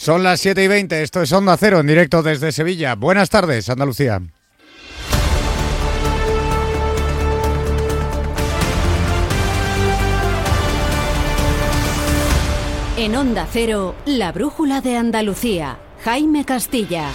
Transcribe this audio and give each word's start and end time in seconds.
Son 0.00 0.22
las 0.22 0.40
7 0.40 0.64
y 0.64 0.66
20, 0.66 1.02
esto 1.02 1.20
es 1.20 1.30
Onda 1.30 1.58
Cero 1.58 1.78
en 1.78 1.86
directo 1.86 2.22
desde 2.22 2.52
Sevilla. 2.52 2.94
Buenas 2.94 3.28
tardes, 3.28 3.68
Andalucía. 3.68 4.22
En 12.96 13.14
Onda 13.14 13.46
Cero, 13.52 13.94
la 14.06 14.32
brújula 14.32 14.80
de 14.80 14.96
Andalucía. 14.96 15.76
Jaime 16.02 16.46
Castilla. 16.46 17.10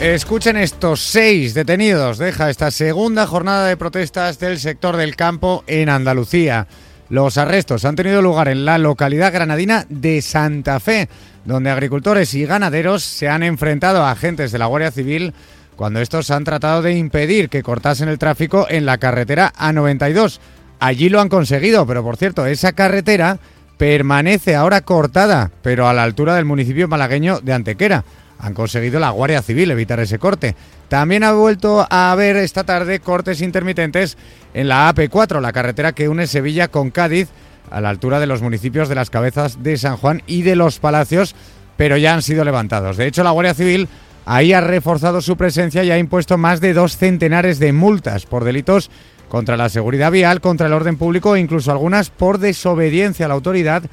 Escuchen 0.00 0.56
estos 0.56 0.98
seis 0.98 1.54
detenidos. 1.54 2.18
Deja 2.18 2.50
esta 2.50 2.72
segunda 2.72 3.28
jornada 3.28 3.68
de 3.68 3.76
protestas 3.76 4.40
del 4.40 4.58
sector 4.58 4.96
del 4.96 5.14
campo 5.14 5.62
en 5.68 5.88
Andalucía. 5.88 6.66
Los 7.10 7.38
arrestos 7.38 7.84
han 7.84 7.96
tenido 7.96 8.22
lugar 8.22 8.46
en 8.46 8.64
la 8.64 8.78
localidad 8.78 9.32
granadina 9.32 9.84
de 9.88 10.22
Santa 10.22 10.78
Fe, 10.78 11.08
donde 11.44 11.70
agricultores 11.70 12.34
y 12.34 12.44
ganaderos 12.44 13.02
se 13.02 13.28
han 13.28 13.42
enfrentado 13.42 14.02
a 14.02 14.10
agentes 14.10 14.52
de 14.52 14.58
la 14.58 14.66
Guardia 14.66 14.90
Civil 14.90 15.32
cuando 15.76 16.00
estos 16.00 16.30
han 16.30 16.44
tratado 16.44 16.82
de 16.82 16.94
impedir 16.94 17.48
que 17.48 17.62
cortasen 17.62 18.08
el 18.08 18.18
tráfico 18.18 18.66
en 18.68 18.84
la 18.84 18.98
carretera 18.98 19.52
A92. 19.58 20.38
Allí 20.78 21.08
lo 21.08 21.20
han 21.20 21.28
conseguido, 21.28 21.86
pero 21.86 22.02
por 22.02 22.16
cierto, 22.16 22.46
esa 22.46 22.72
carretera 22.72 23.38
permanece 23.78 24.54
ahora 24.54 24.82
cortada, 24.82 25.50
pero 25.62 25.88
a 25.88 25.94
la 25.94 26.02
altura 26.02 26.34
del 26.34 26.44
municipio 26.44 26.86
malagueño 26.86 27.40
de 27.40 27.54
Antequera. 27.54 28.04
Han 28.38 28.52
conseguido 28.52 29.00
la 29.00 29.10
Guardia 29.10 29.42
Civil 29.42 29.70
evitar 29.70 30.00
ese 30.00 30.18
corte. 30.18 30.54
También 30.88 31.24
ha 31.24 31.32
vuelto 31.32 31.86
a 31.88 32.12
haber 32.12 32.36
esta 32.36 32.64
tarde 32.64 33.00
cortes 33.00 33.40
intermitentes 33.40 34.18
en 34.52 34.68
la 34.68 34.94
AP4, 34.94 35.40
la 35.40 35.52
carretera 35.52 35.92
que 35.92 36.08
une 36.08 36.26
Sevilla 36.26 36.68
con 36.68 36.90
Cádiz, 36.90 37.28
a 37.70 37.80
la 37.80 37.88
altura 37.88 38.20
de 38.20 38.26
los 38.26 38.42
municipios 38.42 38.88
de 38.88 38.94
las 38.94 39.10
Cabezas 39.10 39.62
de 39.62 39.76
San 39.76 39.96
Juan 39.96 40.22
y 40.26 40.42
de 40.42 40.56
los 40.56 40.78
Palacios, 40.78 41.34
pero 41.76 41.96
ya 41.96 42.14
han 42.14 42.22
sido 42.22 42.44
levantados. 42.44 42.96
De 42.96 43.06
hecho, 43.06 43.22
la 43.22 43.30
Guardia 43.30 43.54
Civil 43.54 43.88
ahí 44.26 44.52
ha 44.52 44.60
reforzado 44.60 45.20
su 45.20 45.36
presencia 45.36 45.82
y 45.84 45.90
ha 45.90 45.98
impuesto 45.98 46.38
más 46.38 46.60
de 46.60 46.74
dos 46.74 46.96
centenares 46.96 47.58
de 47.58 47.72
multas 47.72 48.26
por 48.26 48.44
delitos 48.44 48.90
contra 49.28 49.56
la 49.56 49.68
seguridad 49.68 50.10
vial, 50.10 50.40
contra 50.40 50.66
el 50.66 50.72
orden 50.72 50.96
público 50.96 51.36
e 51.36 51.40
incluso 51.40 51.70
algunas 51.70 52.10
por 52.10 52.38
desobediencia 52.38 53.26
a 53.26 53.28
la 53.28 53.34
autoridad. 53.34 53.84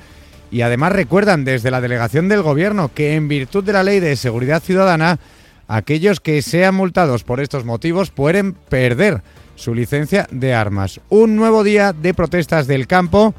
Y 0.51 0.61
además 0.61 0.93
recuerdan 0.93 1.45
desde 1.45 1.71
la 1.71 1.81
delegación 1.81 2.27
del 2.27 2.41
Gobierno 2.41 2.91
que 2.93 3.15
en 3.15 3.27
virtud 3.27 3.63
de 3.63 3.73
la 3.73 3.83
ley 3.83 3.99
de 3.99 4.15
seguridad 4.15 4.61
ciudadana, 4.61 5.19
aquellos 5.67 6.19
que 6.19 6.41
sean 6.41 6.75
multados 6.75 7.23
por 7.23 7.39
estos 7.39 7.65
motivos 7.65 8.11
pueden 8.11 8.53
perder 8.53 9.21
su 9.55 9.73
licencia 9.73 10.27
de 10.31 10.53
armas. 10.53 11.01
Un 11.09 11.35
nuevo 11.35 11.63
día 11.63 11.93
de 11.93 12.13
protestas 12.13 12.67
del 12.67 12.87
campo, 12.87 13.33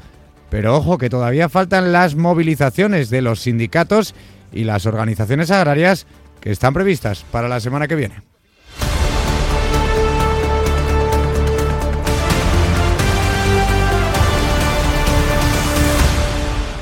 pero 0.49 0.75
ojo 0.75 0.97
que 0.97 1.09
todavía 1.09 1.49
faltan 1.49 1.91
las 1.91 2.15
movilizaciones 2.15 3.09
de 3.09 3.21
los 3.21 3.41
sindicatos 3.41 4.15
y 4.51 4.63
las 4.63 4.85
organizaciones 4.85 5.51
agrarias 5.51 6.07
que 6.41 6.51
están 6.51 6.73
previstas 6.73 7.23
para 7.31 7.47
la 7.47 7.59
semana 7.59 7.87
que 7.87 7.95
viene. 7.95 8.23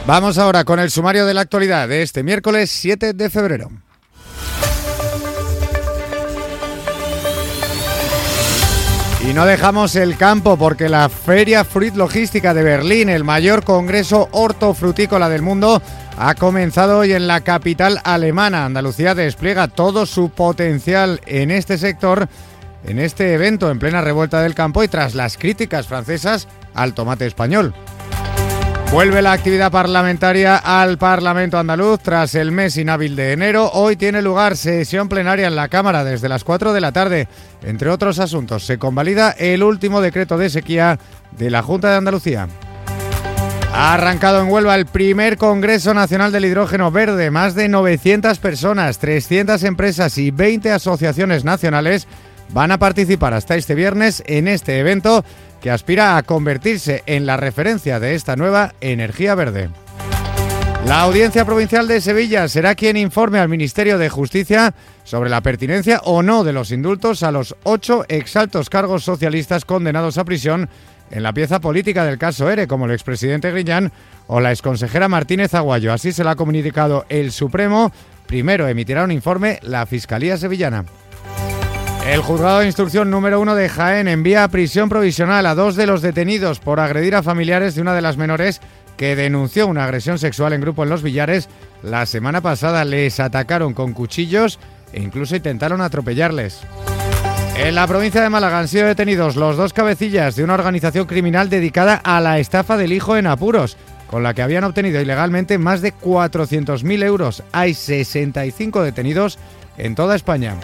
Vamos 0.06 0.38
ahora 0.38 0.64
con 0.64 0.80
el 0.80 0.90
sumario 0.90 1.26
de 1.26 1.34
la 1.34 1.42
actualidad 1.42 1.90
de 1.90 2.02
este 2.02 2.24
miércoles 2.24 2.72
7 2.72 3.12
de 3.12 3.30
febrero. 3.30 3.70
Y 9.28 9.34
no 9.34 9.46
dejamos 9.46 9.98
el 9.98 10.16
campo 10.16 10.56
porque 10.56 10.88
la 10.88 11.10
Feria 11.10 11.66
Fruit 11.66 11.94
Logística 11.96 12.54
de 12.54 12.64
Berlín, 12.64 13.10
el 13.10 13.26
mayor 13.26 13.66
congreso 13.66 14.30
hortofrutícola 14.32 15.28
del 15.28 15.42
mundo, 15.42 15.82
ha 16.18 16.34
comenzado 16.34 17.00
hoy 17.00 17.12
en 17.12 17.28
la 17.28 17.42
capital 17.42 18.00
alemana. 18.06 18.64
Andalucía 18.64 19.16
despliega 19.16 19.68
todo 19.68 20.06
su 20.06 20.30
potencial 20.30 21.20
en 21.26 21.52
este 21.52 21.78
sector, 21.78 22.30
en 22.86 23.00
este 23.00 23.34
evento 23.34 23.70
en 23.70 23.80
plena 23.80 24.00
revuelta 24.00 24.42
del 24.42 24.56
campo 24.56 24.82
y 24.82 24.88
tras 24.88 25.14
las 25.14 25.38
críticas 25.38 25.88
francesas 25.88 26.48
al 26.74 26.94
tomate 26.94 27.26
español. 27.26 27.74
Vuelve 28.92 29.22
la 29.22 29.34
actividad 29.34 29.72
parlamentaria 29.72 30.58
al 30.58 30.98
Parlamento 30.98 31.60
andaluz 31.60 32.00
tras 32.00 32.34
el 32.36 32.52
mes 32.52 32.78
inhábil 32.78 33.16
de 33.16 33.34
enero. 33.34 33.70
Hoy 33.74 33.96
tiene 33.96 34.22
lugar 34.22 34.56
sesión 34.56 35.10
plenaria 35.10 35.48
en 35.48 35.56
la 35.56 35.68
Cámara 35.68 36.04
desde 36.04 36.30
las 36.30 36.44
4 36.44 36.74
de 36.74 36.82
la 36.82 36.94
tarde. 36.94 37.28
Entre 37.64 37.90
otros 37.90 38.18
asuntos, 38.18 38.66
se 38.66 38.80
convalida 38.80 39.32
el 39.32 39.62
último 39.62 40.02
decreto 40.02 40.38
de 40.38 40.50
sequía 40.50 40.98
de 41.38 41.50
la 41.52 41.62
Junta 41.62 41.92
de 41.92 41.98
Andalucía. 41.98 42.48
Ha 43.74 43.94
arrancado 43.94 44.42
en 44.42 44.50
Huelva 44.50 44.74
el 44.74 44.86
primer 44.86 45.38
Congreso 45.38 45.94
Nacional 45.94 46.32
del 46.32 46.46
Hidrógeno 46.46 46.90
Verde. 46.90 47.30
Más 47.30 47.54
de 47.54 47.68
900 47.68 48.40
personas, 48.40 48.98
300 49.00 49.64
empresas 49.64 50.18
y 50.18 50.32
20 50.32 50.72
asociaciones 50.72 51.44
nacionales 51.44 52.08
van 52.50 52.72
a 52.72 52.80
participar 52.80 53.34
hasta 53.34 53.56
este 53.56 53.76
viernes 53.76 54.24
en 54.26 54.48
este 54.48 54.80
evento 54.80 55.24
que 55.62 55.72
aspira 55.72 56.18
a 56.18 56.24
convertirse 56.24 57.04
en 57.06 57.26
la 57.26 57.38
referencia 57.38 58.00
de 58.00 58.16
esta 58.16 58.36
nueva 58.36 58.74
energía 58.82 59.36
verde. 59.36 59.70
La 60.86 61.02
Audiencia 61.02 61.44
Provincial 61.44 61.88
de 61.88 62.00
Sevilla 62.00 62.48
será 62.48 62.76
quien 62.76 62.96
informe 62.96 63.40
al 63.40 63.50
Ministerio 63.50 63.98
de 63.98 64.10
Justicia 64.10 64.74
sobre 65.04 65.30
la 65.30 65.42
pertinencia 65.42 66.00
o 66.06 66.24
no 66.24 66.44
de 66.44 66.54
los 66.54 66.72
indultos 66.72 67.24
a 67.24 67.32
los 67.32 67.56
ocho 67.64 68.06
exaltos 68.08 68.70
cargos 68.70 69.04
socialistas 69.04 69.66
condenados 69.66 70.18
a 70.18 70.24
prisión 70.24 70.70
en 71.12 71.24
la 71.24 71.34
pieza 71.34 71.60
política 71.60 72.06
del 72.06 72.18
caso 72.18 72.50
ERE, 72.50 72.68
como 72.68 72.86
el 72.86 72.92
expresidente 72.92 73.52
Grillán 73.52 73.92
o 74.28 74.40
la 74.40 74.52
exconsejera 74.52 75.10
Martínez 75.10 75.54
Aguayo. 75.54 75.92
Así 75.92 76.12
se 76.12 76.24
lo 76.24 76.30
ha 76.30 76.36
comunicado 76.36 77.06
el 77.10 77.32
Supremo. 77.32 77.92
Primero 78.26 78.68
emitirá 78.68 79.04
un 79.04 79.12
informe 79.12 79.60
la 79.64 79.86
Fiscalía 79.86 80.38
Sevillana. 80.38 80.86
El 82.08 82.22
juzgado 82.22 82.60
de 82.60 82.68
instrucción 82.68 83.10
número 83.12 83.42
uno 83.42 83.54
de 83.54 83.68
Jaén 83.68 84.08
envía 84.08 84.46
a 84.46 84.48
prisión 84.48 84.88
provisional 84.88 85.46
a 85.46 85.56
dos 85.56 85.76
de 85.76 85.86
los 85.86 86.02
detenidos 86.02 86.62
por 86.62 86.80
agredir 86.80 87.14
a 87.16 87.22
familiares 87.22 87.76
de 87.76 87.82
una 87.82 87.94
de 87.94 88.02
las 88.02 88.16
menores 88.16 88.62
que 88.96 89.18
denunció 89.18 89.68
una 89.68 89.84
agresión 89.84 90.18
sexual 90.18 90.54
en 90.54 90.62
grupo 90.62 90.84
en 90.84 90.90
Los 90.90 91.04
Villares. 91.04 91.50
La 91.84 92.06
semana 92.06 92.40
pasada 92.40 92.86
les 92.86 93.20
atacaron 93.20 93.74
con 93.74 93.92
cuchillos 93.92 94.58
e 94.94 95.02
incluso 95.02 95.36
intentaron 95.36 95.82
atropellarles. 95.82 96.62
En 97.58 97.76
la 97.76 97.86
provincia 97.86 98.22
de 98.22 98.30
Málaga 98.30 98.60
han 98.60 98.70
sido 98.70 98.88
detenidos 98.88 99.36
los 99.36 99.58
dos 99.58 99.74
cabecillas 99.74 100.38
de 100.38 100.46
una 100.46 100.54
organización 100.54 101.08
criminal 101.08 101.50
dedicada 101.50 101.96
a 101.96 102.22
la 102.22 102.40
estafa 102.40 102.78
del 102.78 102.94
hijo 102.94 103.18
en 103.18 103.28
apuros, 103.28 103.76
con 104.10 104.24
la 104.24 104.34
que 104.34 104.44
habían 104.44 104.64
obtenido 104.64 105.02
ilegalmente 105.02 105.58
más 105.58 105.82
de 105.82 105.94
400.000 105.94 107.04
euros. 107.04 107.44
Hay 107.52 107.74
65 107.74 108.82
detenidos 108.82 109.38
en 109.78 109.94
toda 109.94 110.16
España. 110.16 110.56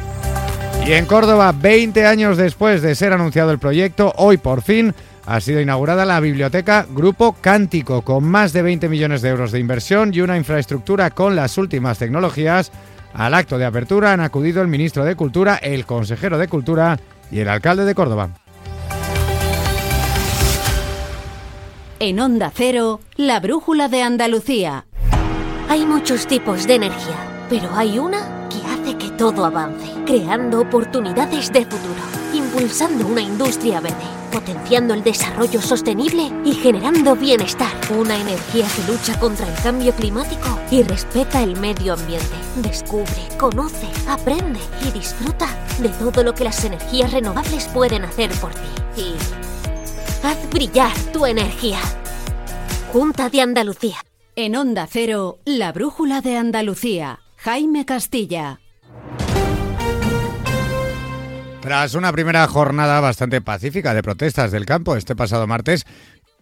Y 0.86 0.92
en 0.92 1.06
Córdoba, 1.06 1.54
20 1.54 2.06
años 2.06 2.36
después 2.36 2.82
de 2.82 2.94
ser 2.96 3.14
anunciado 3.14 3.52
el 3.52 3.60
proyecto, 3.60 4.12
hoy 4.18 4.36
por 4.36 4.62
fin 4.62 4.94
ha 5.26 5.40
sido 5.40 5.62
inaugurada 5.62 6.04
la 6.04 6.20
biblioteca 6.20 6.86
Grupo 6.90 7.38
Cántico, 7.40 8.02
con 8.02 8.26
más 8.26 8.52
de 8.52 8.64
20 8.64 8.90
millones 8.90 9.22
de 9.22 9.30
euros 9.30 9.54
de 9.54 9.60
inversión 9.60 10.12
y 10.14 10.20
una 10.20 10.36
infraestructura 10.36 11.10
con 11.12 11.38
las 11.38 11.58
últimas 11.58 12.00
tecnologías. 12.00 12.74
Al 13.14 13.34
acto 13.34 13.58
de 13.58 13.64
apertura 13.64 14.12
han 14.12 14.20
acudido 14.20 14.62
el 14.62 14.68
ministro 14.68 15.06
de 15.06 15.16
Cultura, 15.16 15.56
el 15.56 15.86
consejero 15.86 16.38
de 16.38 16.50
Cultura 16.50 17.00
y 17.32 17.40
el 17.40 17.48
alcalde 17.48 17.86
de 17.86 17.96
Córdoba. 17.96 18.32
En 22.00 22.20
Onda 22.20 22.52
Cero, 22.54 23.00
la 23.16 23.40
brújula 23.40 23.88
de 23.88 24.02
Andalucía. 24.02 24.86
Hay 25.70 25.86
muchos 25.86 26.28
tipos 26.28 26.68
de 26.68 26.76
energía, 26.76 27.46
pero 27.50 27.70
hay 27.74 28.00
una 28.00 28.50
que 28.50 28.58
hace 28.68 28.98
que 28.98 29.10
todo 29.12 29.46
avance, 29.46 29.93
creando 30.06 30.62
oportunidades 30.62 31.52
de 31.52 31.66
futuro, 31.66 32.02
impulsando 32.34 33.08
una 33.08 33.22
industria 33.22 33.80
verde, 33.80 34.06
potenciando 34.32 34.94
el 34.94 35.04
desarrollo 35.04 35.62
sostenible 35.62 36.32
y 36.44 36.54
generando 36.54 37.16
bienestar. 37.16 37.72
Una 37.98 38.16
energía 38.16 38.68
que 38.76 38.92
lucha 38.92 39.20
contra 39.20 39.48
el 39.48 39.62
cambio 39.62 39.94
climático 39.94 40.60
y 40.72 40.84
respeta 40.84 41.44
el 41.44 41.60
medio 41.60 41.94
ambiente. 41.94 42.36
Descubre, 42.58 43.28
conoce, 43.38 43.88
aprende 44.08 44.60
y 44.88 44.92
disfruta 44.92 45.48
de 45.80 45.90
todo 45.90 46.24
lo 46.24 46.34
que 46.34 46.44
las 46.44 46.64
energías 46.66 47.12
renovables 47.12 47.68
pueden 47.68 48.04
hacer 48.04 48.32
por 48.40 48.52
ti. 48.54 49.02
Y 49.02 50.26
haz 50.26 50.50
brillar 50.50 50.98
tu 51.12 51.26
energía. 51.26 51.80
Junta 52.92 53.30
de 53.30 53.42
Andalucía. 53.42 53.98
En 54.36 54.56
Onda 54.56 54.88
Cero, 54.90 55.38
la 55.46 55.72
brújula 55.72 56.22
de 56.22 56.38
Andalucía. 56.38 57.20
Jaime 57.38 57.86
Castilla. 57.86 58.63
Tras 61.64 61.94
una 61.94 62.12
primera 62.12 62.46
jornada 62.46 63.00
bastante 63.00 63.40
pacífica 63.40 63.94
de 63.94 64.04
protestas 64.04 64.52
del 64.52 64.66
campo 64.66 64.98
este 64.98 65.16
pasado 65.16 65.48
martes 65.48 65.86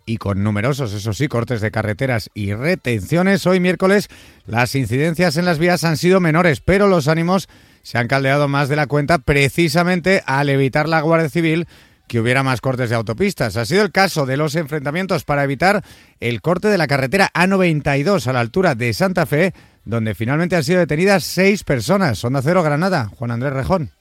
y 0.03 0.17
con 0.17 0.43
numerosos, 0.43 0.93
eso 0.93 1.13
sí, 1.13 1.27
cortes 1.27 1.61
de 1.61 1.69
carreteras 1.69 2.31
y 2.33 2.55
retenciones, 2.55 3.45
hoy 3.45 3.59
miércoles 3.59 4.07
las 4.47 4.73
incidencias 4.73 5.37
en 5.37 5.45
las 5.45 5.59
vías 5.59 5.83
han 5.83 5.97
sido 5.97 6.19
menores, 6.21 6.59
pero 6.61 6.87
los 6.87 7.07
ánimos 7.07 7.49
se 7.83 7.99
han 7.99 8.07
caldeado 8.07 8.47
más 8.47 8.67
de 8.67 8.77
la 8.77 8.87
cuenta 8.87 9.19
precisamente 9.19 10.23
al 10.25 10.49
evitar 10.49 10.89
la 10.89 11.01
Guardia 11.01 11.29
Civil 11.29 11.67
que 12.07 12.19
hubiera 12.19 12.41
más 12.41 12.59
cortes 12.59 12.89
de 12.89 12.95
autopistas. 12.95 13.57
Ha 13.57 13.67
sido 13.67 13.83
el 13.83 13.91
caso 13.91 14.25
de 14.25 14.37
los 14.37 14.55
enfrentamientos 14.55 15.23
para 15.23 15.43
evitar 15.43 15.83
el 16.19 16.41
corte 16.41 16.69
de 16.69 16.79
la 16.79 16.87
carretera 16.87 17.29
A92 17.35 18.25
a 18.25 18.33
la 18.33 18.39
altura 18.39 18.73
de 18.73 18.91
Santa 18.91 19.27
Fe 19.27 19.53
donde 19.85 20.15
finalmente 20.15 20.55
han 20.55 20.63
sido 20.63 20.79
detenidas 20.79 21.23
seis 21.23 21.63
personas. 21.63 22.23
Onda 22.25 22.41
Cero 22.41 22.63
Granada, 22.63 23.11
Juan 23.15 23.29
Andrés 23.29 23.53
Rejón. 23.53 23.91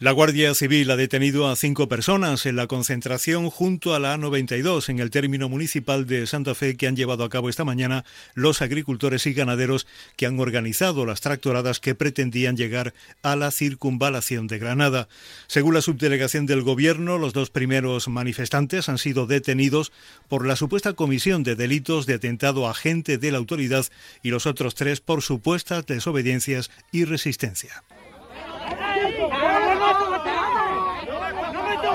La 0.00 0.12
Guardia 0.12 0.54
Civil 0.54 0.90
ha 0.90 0.96
detenido 0.96 1.46
a 1.46 1.56
cinco 1.56 1.86
personas 1.86 2.46
en 2.46 2.56
la 2.56 2.66
concentración 2.66 3.50
junto 3.50 3.94
a 3.94 3.98
la 3.98 4.16
A92 4.16 4.88
en 4.88 4.98
el 4.98 5.10
término 5.10 5.50
municipal 5.50 6.06
de 6.06 6.26
Santa 6.26 6.54
Fe 6.54 6.78
que 6.78 6.86
han 6.86 6.96
llevado 6.96 7.22
a 7.22 7.28
cabo 7.28 7.50
esta 7.50 7.66
mañana 7.66 8.06
los 8.32 8.62
agricultores 8.62 9.26
y 9.26 9.34
ganaderos 9.34 9.86
que 10.16 10.24
han 10.24 10.40
organizado 10.40 11.04
las 11.04 11.20
tractoradas 11.20 11.80
que 11.80 11.94
pretendían 11.94 12.56
llegar 12.56 12.94
a 13.22 13.36
la 13.36 13.50
circunvalación 13.50 14.46
de 14.46 14.58
Granada. 14.58 15.06
Según 15.48 15.74
la 15.74 15.82
subdelegación 15.82 16.46
del 16.46 16.62
Gobierno, 16.62 17.18
los 17.18 17.34
dos 17.34 17.50
primeros 17.50 18.08
manifestantes 18.08 18.88
han 18.88 18.96
sido 18.96 19.26
detenidos 19.26 19.92
por 20.30 20.46
la 20.46 20.56
supuesta 20.56 20.94
comisión 20.94 21.42
de 21.42 21.56
delitos 21.56 22.06
de 22.06 22.14
atentado 22.14 22.70
a 22.70 22.72
gente 22.72 23.18
de 23.18 23.32
la 23.32 23.36
autoridad 23.36 23.84
y 24.22 24.30
los 24.30 24.46
otros 24.46 24.74
tres 24.74 25.02
por 25.02 25.20
supuestas 25.20 25.84
desobediencias 25.84 26.70
y 26.90 27.04
resistencia. 27.04 27.82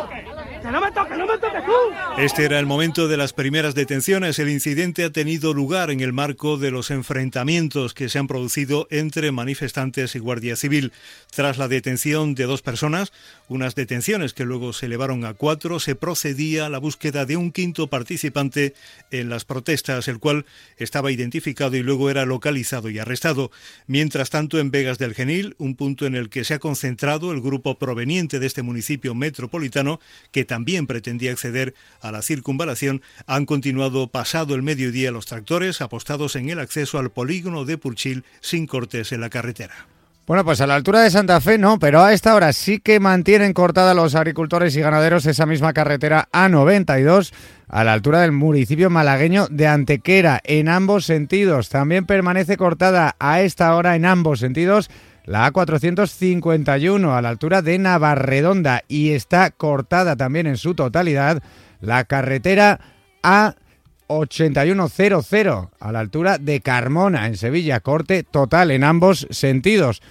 okay. 0.03 0.34
Este 2.17 2.45
era 2.45 2.59
el 2.59 2.65
momento 2.65 3.07
de 3.07 3.17
las 3.17 3.33
primeras 3.33 3.75
detenciones. 3.75 4.39
El 4.39 4.49
incidente 4.49 5.03
ha 5.03 5.11
tenido 5.11 5.53
lugar 5.53 5.91
en 5.91 5.99
el 5.99 6.11
marco 6.11 6.57
de 6.57 6.71
los 6.71 6.89
enfrentamientos 6.89 7.93
que 7.93 8.09
se 8.09 8.17
han 8.17 8.27
producido 8.27 8.87
entre 8.89 9.31
manifestantes 9.31 10.15
y 10.15 10.19
Guardia 10.19 10.55
Civil. 10.55 10.91
Tras 11.35 11.57
la 11.57 11.67
detención 11.67 12.33
de 12.33 12.45
dos 12.45 12.61
personas, 12.61 13.13
unas 13.47 13.75
detenciones 13.75 14.33
que 14.33 14.45
luego 14.45 14.73
se 14.73 14.87
elevaron 14.87 15.23
a 15.25 15.33
cuatro, 15.35 15.79
se 15.79 15.95
procedía 15.95 16.65
a 16.65 16.69
la 16.69 16.79
búsqueda 16.79 17.25
de 17.25 17.37
un 17.37 17.51
quinto 17.51 17.87
participante 17.87 18.73
en 19.11 19.29
las 19.29 19.45
protestas, 19.45 20.07
el 20.07 20.19
cual 20.19 20.45
estaba 20.77 21.11
identificado 21.11 21.75
y 21.75 21.83
luego 21.83 22.09
era 22.09 22.25
localizado 22.25 22.89
y 22.89 22.97
arrestado. 22.97 23.51
Mientras 23.85 24.31
tanto, 24.31 24.57
en 24.57 24.71
Vegas 24.71 24.97
del 24.97 25.13
Genil, 25.13 25.55
un 25.59 25.75
punto 25.75 26.05
en 26.05 26.15
el 26.15 26.29
que 26.29 26.43
se 26.43 26.55
ha 26.55 26.59
concentrado 26.59 27.31
el 27.31 27.41
grupo 27.41 27.77
proveniente 27.77 28.39
de 28.39 28.47
este 28.47 28.63
municipio 28.63 29.13
metropolitano, 29.13 29.99
que 30.31 30.45
también 30.45 30.54
pretendía 30.63 31.31
acceder 31.31 31.73
a 32.01 32.11
la 32.11 32.21
circunvalación, 32.21 33.01
han 33.25 33.45
continuado 33.45 34.07
pasado 34.07 34.55
el 34.55 34.63
mediodía 34.63 35.11
los 35.11 35.25
tractores 35.25 35.81
apostados 35.81 36.35
en 36.35 36.49
el 36.49 36.59
acceso 36.59 36.99
al 36.99 37.09
polígono 37.09 37.65
de 37.65 37.77
Purchil 37.77 38.23
sin 38.41 38.67
cortes 38.67 39.11
en 39.11 39.21
la 39.21 39.29
carretera. 39.29 39.87
Bueno, 40.27 40.43
pues 40.43 40.59
a 40.59 40.65
la 40.65 40.73
altura 40.73 41.01
de 41.01 41.11
Santa 41.11 41.39
Fe 41.39 41.59
no, 41.59 41.77
pero 41.77 42.01
a 42.01 42.11
esta 42.11 42.33
hora 42.33 42.51
sí 42.51 42.79
que 42.79 42.99
mantienen 42.99 43.53
cortada 43.53 43.93
los 43.93 44.15
agricultores 44.15 44.75
y 44.75 44.81
ganaderos 44.81 45.27
esa 45.27 45.45
misma 45.45 45.71
carretera 45.71 46.29
A92 46.31 47.31
a 47.67 47.83
la 47.83 47.93
altura 47.93 48.21
del 48.21 48.31
municipio 48.31 48.89
malagueño 48.89 49.47
de 49.49 49.67
Antequera 49.67 50.41
en 50.43 50.67
ambos 50.67 51.05
sentidos. 51.05 51.69
También 51.69 52.07
permanece 52.07 52.57
cortada 52.57 53.15
a 53.19 53.41
esta 53.41 53.75
hora 53.75 53.95
en 53.95 54.05
ambos 54.05 54.39
sentidos 54.39 54.89
la 55.25 55.51
A451 55.51 57.17
a 57.17 57.21
la 57.21 57.29
altura 57.29 57.61
de 57.61 57.77
Navarredonda 57.77 58.83
y 58.87 59.11
está 59.11 59.51
cortada 59.51 60.15
también 60.15 60.47
en 60.47 60.57
su 60.57 60.75
totalidad 60.75 61.41
la 61.81 62.05
carretera 62.05 62.79
A 63.23 63.55
8100 64.07 65.69
a 65.79 65.91
la 65.91 65.99
altura 65.99 66.37
de 66.37 66.61
Carmona 66.61 67.27
en 67.27 67.37
Sevilla, 67.37 67.79
corte 67.79 68.23
total 68.23 68.71
en 68.71 68.83
ambos 68.83 69.27
sentidos, 69.31 70.01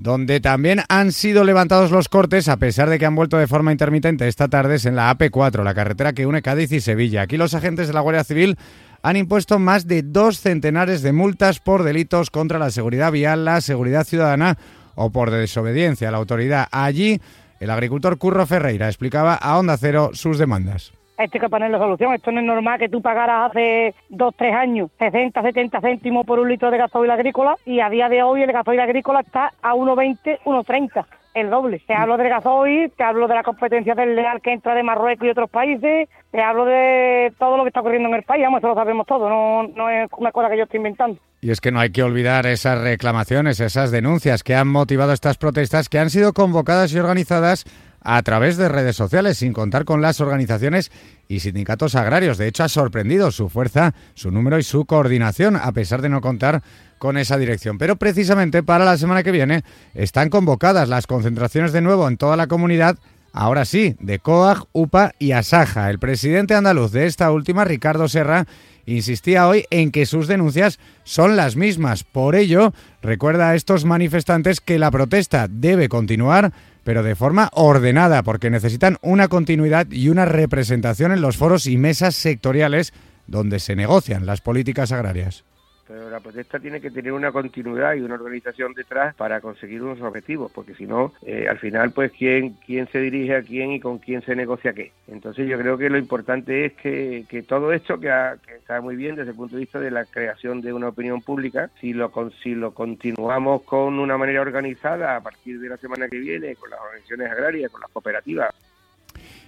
donde 0.00 0.40
también 0.40 0.80
han 0.88 1.12
sido 1.12 1.44
levantados 1.44 1.90
los 1.90 2.08
cortes 2.08 2.48
a 2.48 2.56
pesar 2.56 2.88
de 2.88 2.98
que 2.98 3.04
han 3.04 3.14
vuelto 3.14 3.36
de 3.36 3.46
forma 3.46 3.70
intermitente 3.70 4.26
esta 4.26 4.48
tarde 4.48 4.78
en 4.82 4.96
la 4.96 5.14
AP4, 5.14 5.62
la 5.62 5.74
carretera 5.74 6.14
que 6.14 6.24
une 6.24 6.40
Cádiz 6.40 6.72
y 6.72 6.80
Sevilla. 6.80 7.20
Aquí 7.20 7.36
los 7.36 7.52
agentes 7.52 7.86
de 7.86 7.92
la 7.92 8.00
Guardia 8.00 8.24
Civil 8.24 8.56
han 9.02 9.16
impuesto 9.16 9.58
más 9.58 9.86
de 9.86 10.02
dos 10.02 10.40
centenares 10.40 11.02
de 11.02 11.12
multas 11.12 11.60
por 11.60 11.82
delitos 11.82 12.30
contra 12.30 12.58
la 12.58 12.70
seguridad 12.70 13.12
vial, 13.12 13.44
la 13.44 13.60
seguridad 13.60 14.04
ciudadana 14.04 14.56
o 14.94 15.10
por 15.10 15.30
desobediencia 15.30 16.08
a 16.08 16.12
la 16.12 16.18
autoridad. 16.18 16.68
Allí, 16.72 17.20
el 17.60 17.68
agricultor 17.68 18.16
Curro 18.16 18.46
Ferreira 18.46 18.88
explicaba 18.88 19.34
a 19.34 19.58
Onda 19.58 19.76
Cero 19.76 20.12
sus 20.14 20.38
demandas 20.38 20.92
esto 21.24 21.36
hay 21.36 21.40
que 21.40 21.48
ponerle 21.48 21.78
solución. 21.78 22.14
Esto 22.14 22.32
no 22.32 22.40
es 22.40 22.46
normal 22.46 22.78
que 22.78 22.88
tú 22.88 23.00
pagaras 23.02 23.50
hace 23.50 23.94
dos, 24.08 24.34
tres 24.36 24.54
años 24.54 24.90
60, 24.98 25.42
70 25.42 25.80
céntimos 25.80 26.26
por 26.26 26.38
un 26.38 26.48
litro 26.48 26.70
de 26.70 26.78
gasoil 26.78 27.10
agrícola 27.10 27.56
y 27.64 27.80
a 27.80 27.88
día 27.90 28.08
de 28.08 28.22
hoy 28.22 28.42
el 28.42 28.52
gasoil 28.52 28.80
agrícola 28.80 29.20
está 29.20 29.52
a 29.62 29.74
1,20, 29.74 30.40
1,30 30.44 31.04
el 31.34 31.50
doble. 31.50 31.80
Te 31.86 31.94
hablo 31.94 32.16
del 32.16 32.28
gasoil, 32.28 32.90
te 32.96 33.04
hablo 33.04 33.28
de 33.28 33.34
la 33.34 33.42
competencia 33.42 33.94
del 33.94 34.16
leal 34.16 34.40
que 34.42 34.52
entra 34.52 34.74
de 34.74 34.82
Marruecos 34.82 35.26
y 35.26 35.30
otros 35.30 35.50
países, 35.50 36.08
te 36.30 36.40
hablo 36.40 36.64
de 36.64 37.32
todo 37.38 37.56
lo 37.56 37.62
que 37.62 37.68
está 37.68 37.80
ocurriendo 37.80 38.08
en 38.08 38.16
el 38.16 38.22
país, 38.22 38.42
vamos, 38.42 38.58
eso 38.58 38.68
lo 38.68 38.74
sabemos 38.74 39.06
todo, 39.06 39.28
no, 39.28 39.68
no 39.68 39.88
es 39.88 40.08
una 40.16 40.32
cosa 40.32 40.48
que 40.50 40.56
yo 40.56 40.64
estoy 40.64 40.78
inventando. 40.78 41.20
Y 41.40 41.50
es 41.50 41.60
que 41.60 41.70
no 41.70 41.80
hay 41.80 41.90
que 41.90 42.02
olvidar 42.02 42.46
esas 42.46 42.82
reclamaciones, 42.82 43.60
esas 43.60 43.90
denuncias 43.90 44.42
que 44.42 44.54
han 44.54 44.68
motivado 44.68 45.12
estas 45.12 45.38
protestas 45.38 45.88
que 45.88 45.98
han 45.98 46.10
sido 46.10 46.32
convocadas 46.32 46.92
y 46.92 46.98
organizadas 46.98 47.64
a 48.02 48.22
través 48.22 48.56
de 48.56 48.68
redes 48.68 48.96
sociales, 48.96 49.38
sin 49.38 49.52
contar 49.52 49.84
con 49.84 50.00
las 50.00 50.20
organizaciones 50.20 50.90
y 51.28 51.40
sindicatos 51.40 51.94
agrarios. 51.94 52.38
De 52.38 52.48
hecho, 52.48 52.64
ha 52.64 52.68
sorprendido 52.68 53.30
su 53.30 53.48
fuerza, 53.48 53.94
su 54.14 54.30
número 54.30 54.58
y 54.58 54.62
su 54.62 54.84
coordinación, 54.84 55.56
a 55.56 55.72
pesar 55.72 56.02
de 56.02 56.08
no 56.08 56.20
contar 56.20 56.62
con 56.98 57.16
esa 57.16 57.38
dirección. 57.38 57.78
Pero 57.78 57.96
precisamente 57.96 58.62
para 58.62 58.84
la 58.84 58.98
semana 58.98 59.22
que 59.22 59.32
viene 59.32 59.64
están 59.94 60.28
convocadas 60.28 60.88
las 60.88 61.06
concentraciones 61.06 61.72
de 61.72 61.80
nuevo 61.80 62.08
en 62.08 62.16
toda 62.16 62.36
la 62.36 62.46
comunidad, 62.46 62.98
ahora 63.32 63.64
sí, 63.64 63.96
de 64.00 64.18
COAG, 64.18 64.64
UPA 64.72 65.12
y 65.18 65.32
ASAJA. 65.32 65.90
El 65.90 65.98
presidente 65.98 66.54
andaluz 66.54 66.92
de 66.92 67.06
esta 67.06 67.30
última, 67.30 67.64
Ricardo 67.64 68.08
Serra, 68.08 68.46
insistía 68.86 69.46
hoy 69.46 69.64
en 69.70 69.92
que 69.92 70.06
sus 70.06 70.26
denuncias 70.26 70.78
son 71.04 71.36
las 71.36 71.56
mismas. 71.56 72.04
Por 72.04 72.34
ello, 72.34 72.72
recuerda 73.02 73.50
a 73.50 73.54
estos 73.54 73.84
manifestantes 73.84 74.60
que 74.60 74.78
la 74.78 74.90
protesta 74.90 75.46
debe 75.48 75.88
continuar 75.88 76.52
pero 76.84 77.02
de 77.02 77.14
forma 77.14 77.50
ordenada, 77.52 78.22
porque 78.22 78.50
necesitan 78.50 78.98
una 79.02 79.28
continuidad 79.28 79.86
y 79.90 80.08
una 80.08 80.24
representación 80.24 81.12
en 81.12 81.20
los 81.20 81.36
foros 81.36 81.66
y 81.66 81.76
mesas 81.76 82.14
sectoriales 82.14 82.92
donde 83.26 83.60
se 83.60 83.76
negocian 83.76 84.26
las 84.26 84.40
políticas 84.40 84.92
agrarias 84.92 85.44
pero 85.90 86.08
la 86.08 86.20
protesta 86.20 86.60
tiene 86.60 86.80
que 86.80 86.92
tener 86.92 87.12
una 87.12 87.32
continuidad 87.32 87.94
y 87.94 88.00
una 88.00 88.14
organización 88.14 88.74
detrás 88.74 89.12
para 89.16 89.40
conseguir 89.40 89.82
unos 89.82 90.00
objetivos, 90.00 90.52
porque 90.52 90.72
si 90.74 90.86
no, 90.86 91.12
eh, 91.26 91.48
al 91.50 91.58
final, 91.58 91.90
pues, 91.90 92.12
¿quién, 92.12 92.50
quién 92.64 92.86
se 92.92 93.00
dirige 93.00 93.34
a 93.34 93.42
quién 93.42 93.72
y 93.72 93.80
con 93.80 93.98
quién 93.98 94.22
se 94.22 94.36
negocia 94.36 94.72
qué. 94.72 94.92
Entonces 95.08 95.48
yo 95.48 95.58
creo 95.58 95.76
que 95.76 95.90
lo 95.90 95.98
importante 95.98 96.64
es 96.64 96.74
que, 96.74 97.44
todo 97.48 97.72
esto, 97.72 97.98
que, 97.98 98.08
está 98.56 98.80
muy 98.80 98.94
bien 98.94 99.16
desde 99.16 99.32
el 99.32 99.36
punto 99.36 99.56
de 99.56 99.62
vista 99.62 99.80
de 99.80 99.90
la 99.90 100.04
creación 100.04 100.60
de 100.60 100.72
una 100.72 100.90
opinión 100.90 101.22
pública, 101.22 101.70
si 101.80 101.92
lo, 101.92 102.12
si 102.40 102.54
lo 102.54 102.72
continuamos 102.72 103.62
con 103.62 103.98
una 103.98 104.16
manera 104.16 104.42
organizada 104.42 105.16
a 105.16 105.20
partir 105.20 105.58
de 105.58 105.70
la 105.70 105.76
semana 105.76 106.08
que 106.08 106.18
viene, 106.18 106.54
con 106.54 106.70
las 106.70 106.78
organizaciones 106.78 107.32
agrarias, 107.32 107.72
con 107.72 107.80
las 107.80 107.90
cooperativas, 107.90 108.54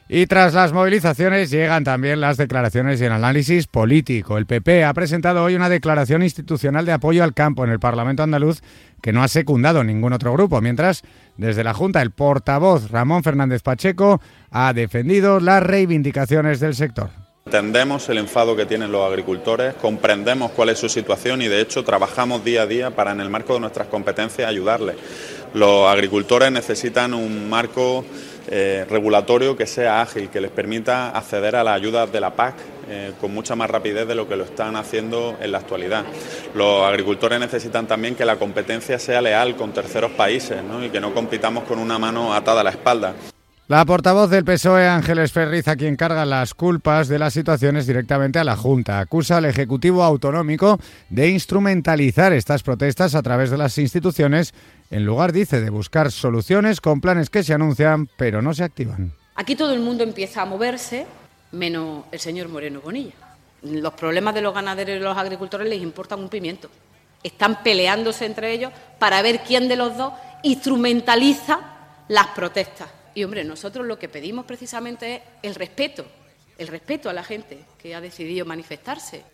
y 0.08 0.26
tras 0.26 0.52
las 0.54 0.72
movilizaciones 0.72 1.50
llegan 1.50 1.84
también 1.84 2.20
las 2.20 2.36
declaraciones 2.36 3.00
y 3.00 3.04
el 3.04 3.12
análisis 3.12 3.66
político. 3.66 4.36
El 4.36 4.46
PP 4.46 4.84
ha 4.84 4.92
presentado 4.94 5.42
hoy 5.42 5.54
una 5.54 5.68
declaración 5.68 6.22
institucional 6.22 6.84
de 6.84 6.92
apoyo 6.92 7.24
al 7.24 7.34
campo 7.34 7.64
en 7.64 7.70
el 7.70 7.80
Parlamento 7.80 8.22
andaluz 8.22 8.60
que 9.00 9.12
no 9.12 9.22
ha 9.22 9.28
secundado 9.28 9.84
ningún 9.84 10.12
otro 10.12 10.32
grupo, 10.32 10.60
mientras 10.60 11.02
desde 11.36 11.64
la 11.64 11.74
Junta 11.74 12.02
el 12.02 12.10
portavoz 12.10 12.90
Ramón 12.90 13.22
Fernández 13.22 13.62
Pacheco 13.62 14.20
ha 14.50 14.72
defendido 14.72 15.40
las 15.40 15.62
reivindicaciones 15.62 16.60
del 16.60 16.74
sector. 16.74 17.10
Entendemos 17.44 18.08
el 18.08 18.18
enfado 18.18 18.54
que 18.54 18.66
tienen 18.66 18.92
los 18.92 19.04
agricultores, 19.04 19.74
comprendemos 19.74 20.52
cuál 20.52 20.68
es 20.68 20.78
su 20.78 20.88
situación 20.88 21.42
y 21.42 21.48
de 21.48 21.60
hecho 21.60 21.82
trabajamos 21.82 22.44
día 22.44 22.62
a 22.62 22.66
día 22.66 22.90
para 22.92 23.10
en 23.10 23.20
el 23.20 23.30
marco 23.30 23.54
de 23.54 23.60
nuestras 23.60 23.88
competencias 23.88 24.48
ayudarles. 24.48 24.96
Los 25.52 25.88
agricultores 25.88 26.52
necesitan 26.52 27.12
un 27.12 27.50
marco 27.50 28.04
eh, 28.54 28.84
regulatorio 28.86 29.56
que 29.56 29.66
sea 29.66 30.02
ágil, 30.02 30.28
que 30.28 30.38
les 30.38 30.50
permita 30.50 31.08
acceder 31.08 31.56
a 31.56 31.64
las 31.64 31.74
ayudas 31.74 32.12
de 32.12 32.20
la 32.20 32.34
PAC 32.34 32.54
eh, 32.86 33.12
con 33.18 33.32
mucha 33.32 33.56
más 33.56 33.70
rapidez 33.70 34.06
de 34.06 34.14
lo 34.14 34.28
que 34.28 34.36
lo 34.36 34.44
están 34.44 34.76
haciendo 34.76 35.38
en 35.40 35.52
la 35.52 35.58
actualidad. 35.58 36.04
Los 36.54 36.84
agricultores 36.84 37.40
necesitan 37.40 37.86
también 37.86 38.14
que 38.14 38.26
la 38.26 38.36
competencia 38.36 38.98
sea 38.98 39.22
leal 39.22 39.56
con 39.56 39.72
terceros 39.72 40.10
países 40.10 40.58
y 40.84 40.90
que 40.90 41.00
no 41.00 41.14
compitamos 41.14 41.64
con 41.64 41.78
una 41.78 41.98
mano 41.98 42.34
atada 42.34 42.60
a 42.60 42.64
la 42.64 42.70
espalda. 42.70 43.14
La 43.72 43.86
portavoz 43.86 44.28
del 44.28 44.44
PSOE, 44.44 44.86
Ángeles 44.86 45.32
Ferriz, 45.32 45.66
a 45.66 45.76
quien 45.76 45.96
carga 45.96 46.26
las 46.26 46.52
culpas 46.52 47.08
de 47.08 47.18
las 47.18 47.32
situaciones 47.32 47.86
directamente 47.86 48.38
a 48.38 48.44
la 48.44 48.54
Junta, 48.54 49.00
acusa 49.00 49.38
al 49.38 49.46
Ejecutivo 49.46 50.02
Autonómico 50.02 50.78
de 51.08 51.30
instrumentalizar 51.30 52.34
estas 52.34 52.62
protestas 52.62 53.14
a 53.14 53.22
través 53.22 53.50
de 53.50 53.56
las 53.56 53.78
instituciones, 53.78 54.52
en 54.90 55.06
lugar, 55.06 55.32
dice, 55.32 55.62
de 55.62 55.70
buscar 55.70 56.12
soluciones 56.12 56.82
con 56.82 57.00
planes 57.00 57.30
que 57.30 57.42
se 57.42 57.54
anuncian 57.54 58.10
pero 58.18 58.42
no 58.42 58.52
se 58.52 58.62
activan. 58.62 59.14
Aquí 59.36 59.56
todo 59.56 59.72
el 59.72 59.80
mundo 59.80 60.04
empieza 60.04 60.42
a 60.42 60.44
moverse, 60.44 61.06
menos 61.52 62.04
el 62.12 62.20
señor 62.20 62.50
Moreno 62.50 62.82
Bonilla. 62.82 63.14
Los 63.62 63.94
problemas 63.94 64.34
de 64.34 64.42
los 64.42 64.52
ganaderos 64.52 64.96
y 64.96 65.00
los 65.00 65.16
agricultores 65.16 65.66
les 65.66 65.80
importan 65.80 66.20
un 66.20 66.28
pimiento. 66.28 66.68
Están 67.22 67.62
peleándose 67.62 68.26
entre 68.26 68.52
ellos 68.52 68.70
para 68.98 69.22
ver 69.22 69.40
quién 69.40 69.66
de 69.66 69.76
los 69.76 69.96
dos 69.96 70.12
instrumentaliza 70.42 71.58
las 72.08 72.26
protestas. 72.36 73.00
Y 73.14 73.24
hombre, 73.24 73.44
nosotros 73.44 73.86
lo 73.86 73.98
que 73.98 74.08
pedimos 74.08 74.46
precisamente 74.46 75.16
es 75.16 75.22
el 75.42 75.54
respeto, 75.54 76.06
el 76.58 76.68
respeto 76.68 77.10
a 77.10 77.12
la 77.12 77.24
gente 77.24 77.64
que 77.78 77.94
ha 77.94 78.00
decidido 78.00 78.46
manifestarse. 78.46 79.24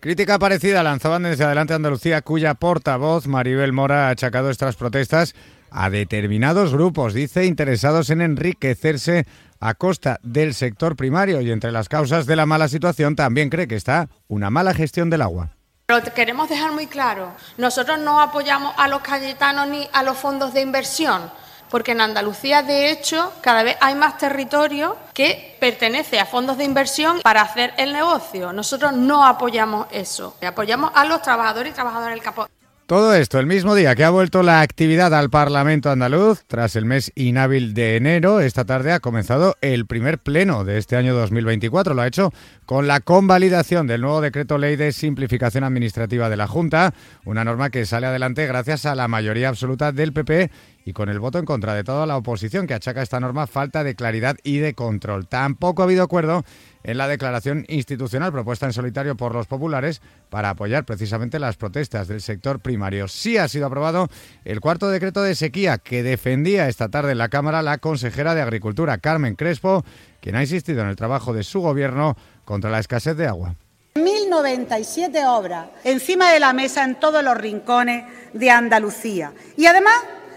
Crítica 0.00 0.38
parecida 0.38 0.82
lanzaban 0.82 1.22
desde 1.22 1.44
Adelante 1.44 1.72
Andalucía, 1.72 2.20
cuya 2.20 2.54
portavoz 2.54 3.26
Maribel 3.26 3.72
Mora 3.72 4.08
ha 4.08 4.10
achacado 4.10 4.50
estas 4.50 4.76
protestas 4.76 5.34
a 5.70 5.88
determinados 5.90 6.72
grupos, 6.72 7.14
dice, 7.14 7.46
interesados 7.46 8.10
en 8.10 8.20
enriquecerse 8.20 9.26
a 9.60 9.74
costa 9.74 10.20
del 10.22 10.52
sector 10.52 10.94
primario 10.94 11.40
y 11.40 11.50
entre 11.50 11.72
las 11.72 11.88
causas 11.88 12.26
de 12.26 12.36
la 12.36 12.44
mala 12.44 12.68
situación 12.68 13.16
también 13.16 13.48
cree 13.48 13.66
que 13.66 13.76
está 13.76 14.08
una 14.28 14.50
mala 14.50 14.74
gestión 14.74 15.08
del 15.08 15.22
agua. 15.22 15.56
Pero 15.86 16.02
queremos 16.14 16.48
dejar 16.48 16.72
muy 16.72 16.86
claro, 16.86 17.32
nosotros 17.56 17.98
no 17.98 18.20
apoyamos 18.20 18.74
a 18.76 18.88
los 18.88 19.00
cayetanos 19.00 19.68
ni 19.68 19.88
a 19.92 20.02
los 20.02 20.18
fondos 20.18 20.52
de 20.52 20.60
inversión 20.60 21.30
porque 21.70 21.92
en 21.92 22.00
Andalucía, 22.00 22.62
de 22.62 22.90
hecho, 22.90 23.32
cada 23.40 23.62
vez 23.62 23.76
hay 23.80 23.94
más 23.94 24.18
territorio 24.18 24.96
que 25.12 25.56
pertenece 25.60 26.20
a 26.20 26.26
fondos 26.26 26.58
de 26.58 26.64
inversión 26.64 27.20
para 27.22 27.42
hacer 27.42 27.72
el 27.78 27.92
negocio. 27.92 28.52
Nosotros 28.52 28.92
no 28.92 29.26
apoyamos 29.26 29.86
eso, 29.90 30.36
apoyamos 30.46 30.90
a 30.94 31.04
los 31.04 31.22
trabajadores 31.22 31.72
y 31.72 31.74
trabajadoras 31.74 32.14
del 32.14 32.22
campo. 32.22 32.46
Todo 32.86 33.14
esto 33.14 33.38
el 33.38 33.46
mismo 33.46 33.74
día 33.74 33.94
que 33.94 34.04
ha 34.04 34.10
vuelto 34.10 34.42
la 34.42 34.60
actividad 34.60 35.14
al 35.14 35.30
Parlamento 35.30 35.90
andaluz, 35.90 36.44
tras 36.46 36.76
el 36.76 36.84
mes 36.84 37.12
inhábil 37.14 37.72
de 37.72 37.96
enero, 37.96 38.40
esta 38.40 38.66
tarde 38.66 38.92
ha 38.92 39.00
comenzado 39.00 39.56
el 39.62 39.86
primer 39.86 40.18
pleno 40.18 40.64
de 40.64 40.76
este 40.76 40.96
año 40.96 41.14
2024. 41.14 41.94
Lo 41.94 42.02
ha 42.02 42.06
hecho 42.06 42.30
con 42.66 42.86
la 42.86 43.00
convalidación 43.00 43.86
del 43.86 44.02
nuevo 44.02 44.20
decreto 44.20 44.58
ley 44.58 44.76
de 44.76 44.92
simplificación 44.92 45.64
administrativa 45.64 46.28
de 46.28 46.36
la 46.36 46.46
Junta, 46.46 46.92
una 47.24 47.42
norma 47.42 47.70
que 47.70 47.86
sale 47.86 48.06
adelante 48.06 48.46
gracias 48.46 48.84
a 48.84 48.94
la 48.94 49.08
mayoría 49.08 49.48
absoluta 49.48 49.90
del 49.90 50.12
PP 50.12 50.50
y 50.84 50.92
con 50.92 51.08
el 51.08 51.18
voto 51.18 51.38
en 51.38 51.44
contra 51.44 51.74
de 51.74 51.84
toda 51.84 52.06
la 52.06 52.16
oposición 52.16 52.66
que 52.66 52.74
achaca 52.74 53.02
esta 53.02 53.20
norma 53.20 53.46
falta 53.46 53.84
de 53.84 53.94
claridad 53.94 54.36
y 54.42 54.58
de 54.58 54.74
control. 54.74 55.26
Tampoco 55.26 55.82
ha 55.82 55.86
habido 55.86 56.02
acuerdo 56.02 56.44
en 56.82 56.98
la 56.98 57.08
declaración 57.08 57.64
institucional 57.68 58.32
propuesta 58.32 58.66
en 58.66 58.74
solitario 58.74 59.16
por 59.16 59.34
los 59.34 59.46
populares 59.46 60.02
para 60.28 60.50
apoyar 60.50 60.84
precisamente 60.84 61.38
las 61.38 61.56
protestas 61.56 62.08
del 62.08 62.20
sector 62.20 62.60
primario. 62.60 63.08
Sí 63.08 63.38
ha 63.38 63.48
sido 63.48 63.66
aprobado 63.66 64.08
el 64.44 64.60
cuarto 64.60 64.90
decreto 64.90 65.22
de 65.22 65.34
sequía 65.34 65.78
que 65.78 66.02
defendía 66.02 66.68
esta 66.68 66.88
tarde 66.88 67.12
en 67.12 67.18
la 67.18 67.30
Cámara 67.30 67.62
la 67.62 67.78
consejera 67.78 68.34
de 68.34 68.42
Agricultura, 68.42 68.98
Carmen 68.98 69.36
Crespo, 69.36 69.84
quien 70.20 70.36
ha 70.36 70.42
insistido 70.42 70.82
en 70.82 70.88
el 70.88 70.96
trabajo 70.96 71.32
de 71.32 71.44
su 71.44 71.60
gobierno 71.60 72.16
contra 72.44 72.70
la 72.70 72.80
escasez 72.80 73.16
de 73.16 73.26
agua. 73.26 73.56
1.097 73.94 75.24
obras 75.28 75.68
encima 75.84 76.32
de 76.32 76.40
la 76.40 76.52
mesa 76.52 76.84
en 76.84 76.96
todos 76.96 77.22
los 77.22 77.36
rincones 77.36 78.04
de 78.32 78.50
Andalucía. 78.50 79.32
Y 79.56 79.66
además 79.66 79.94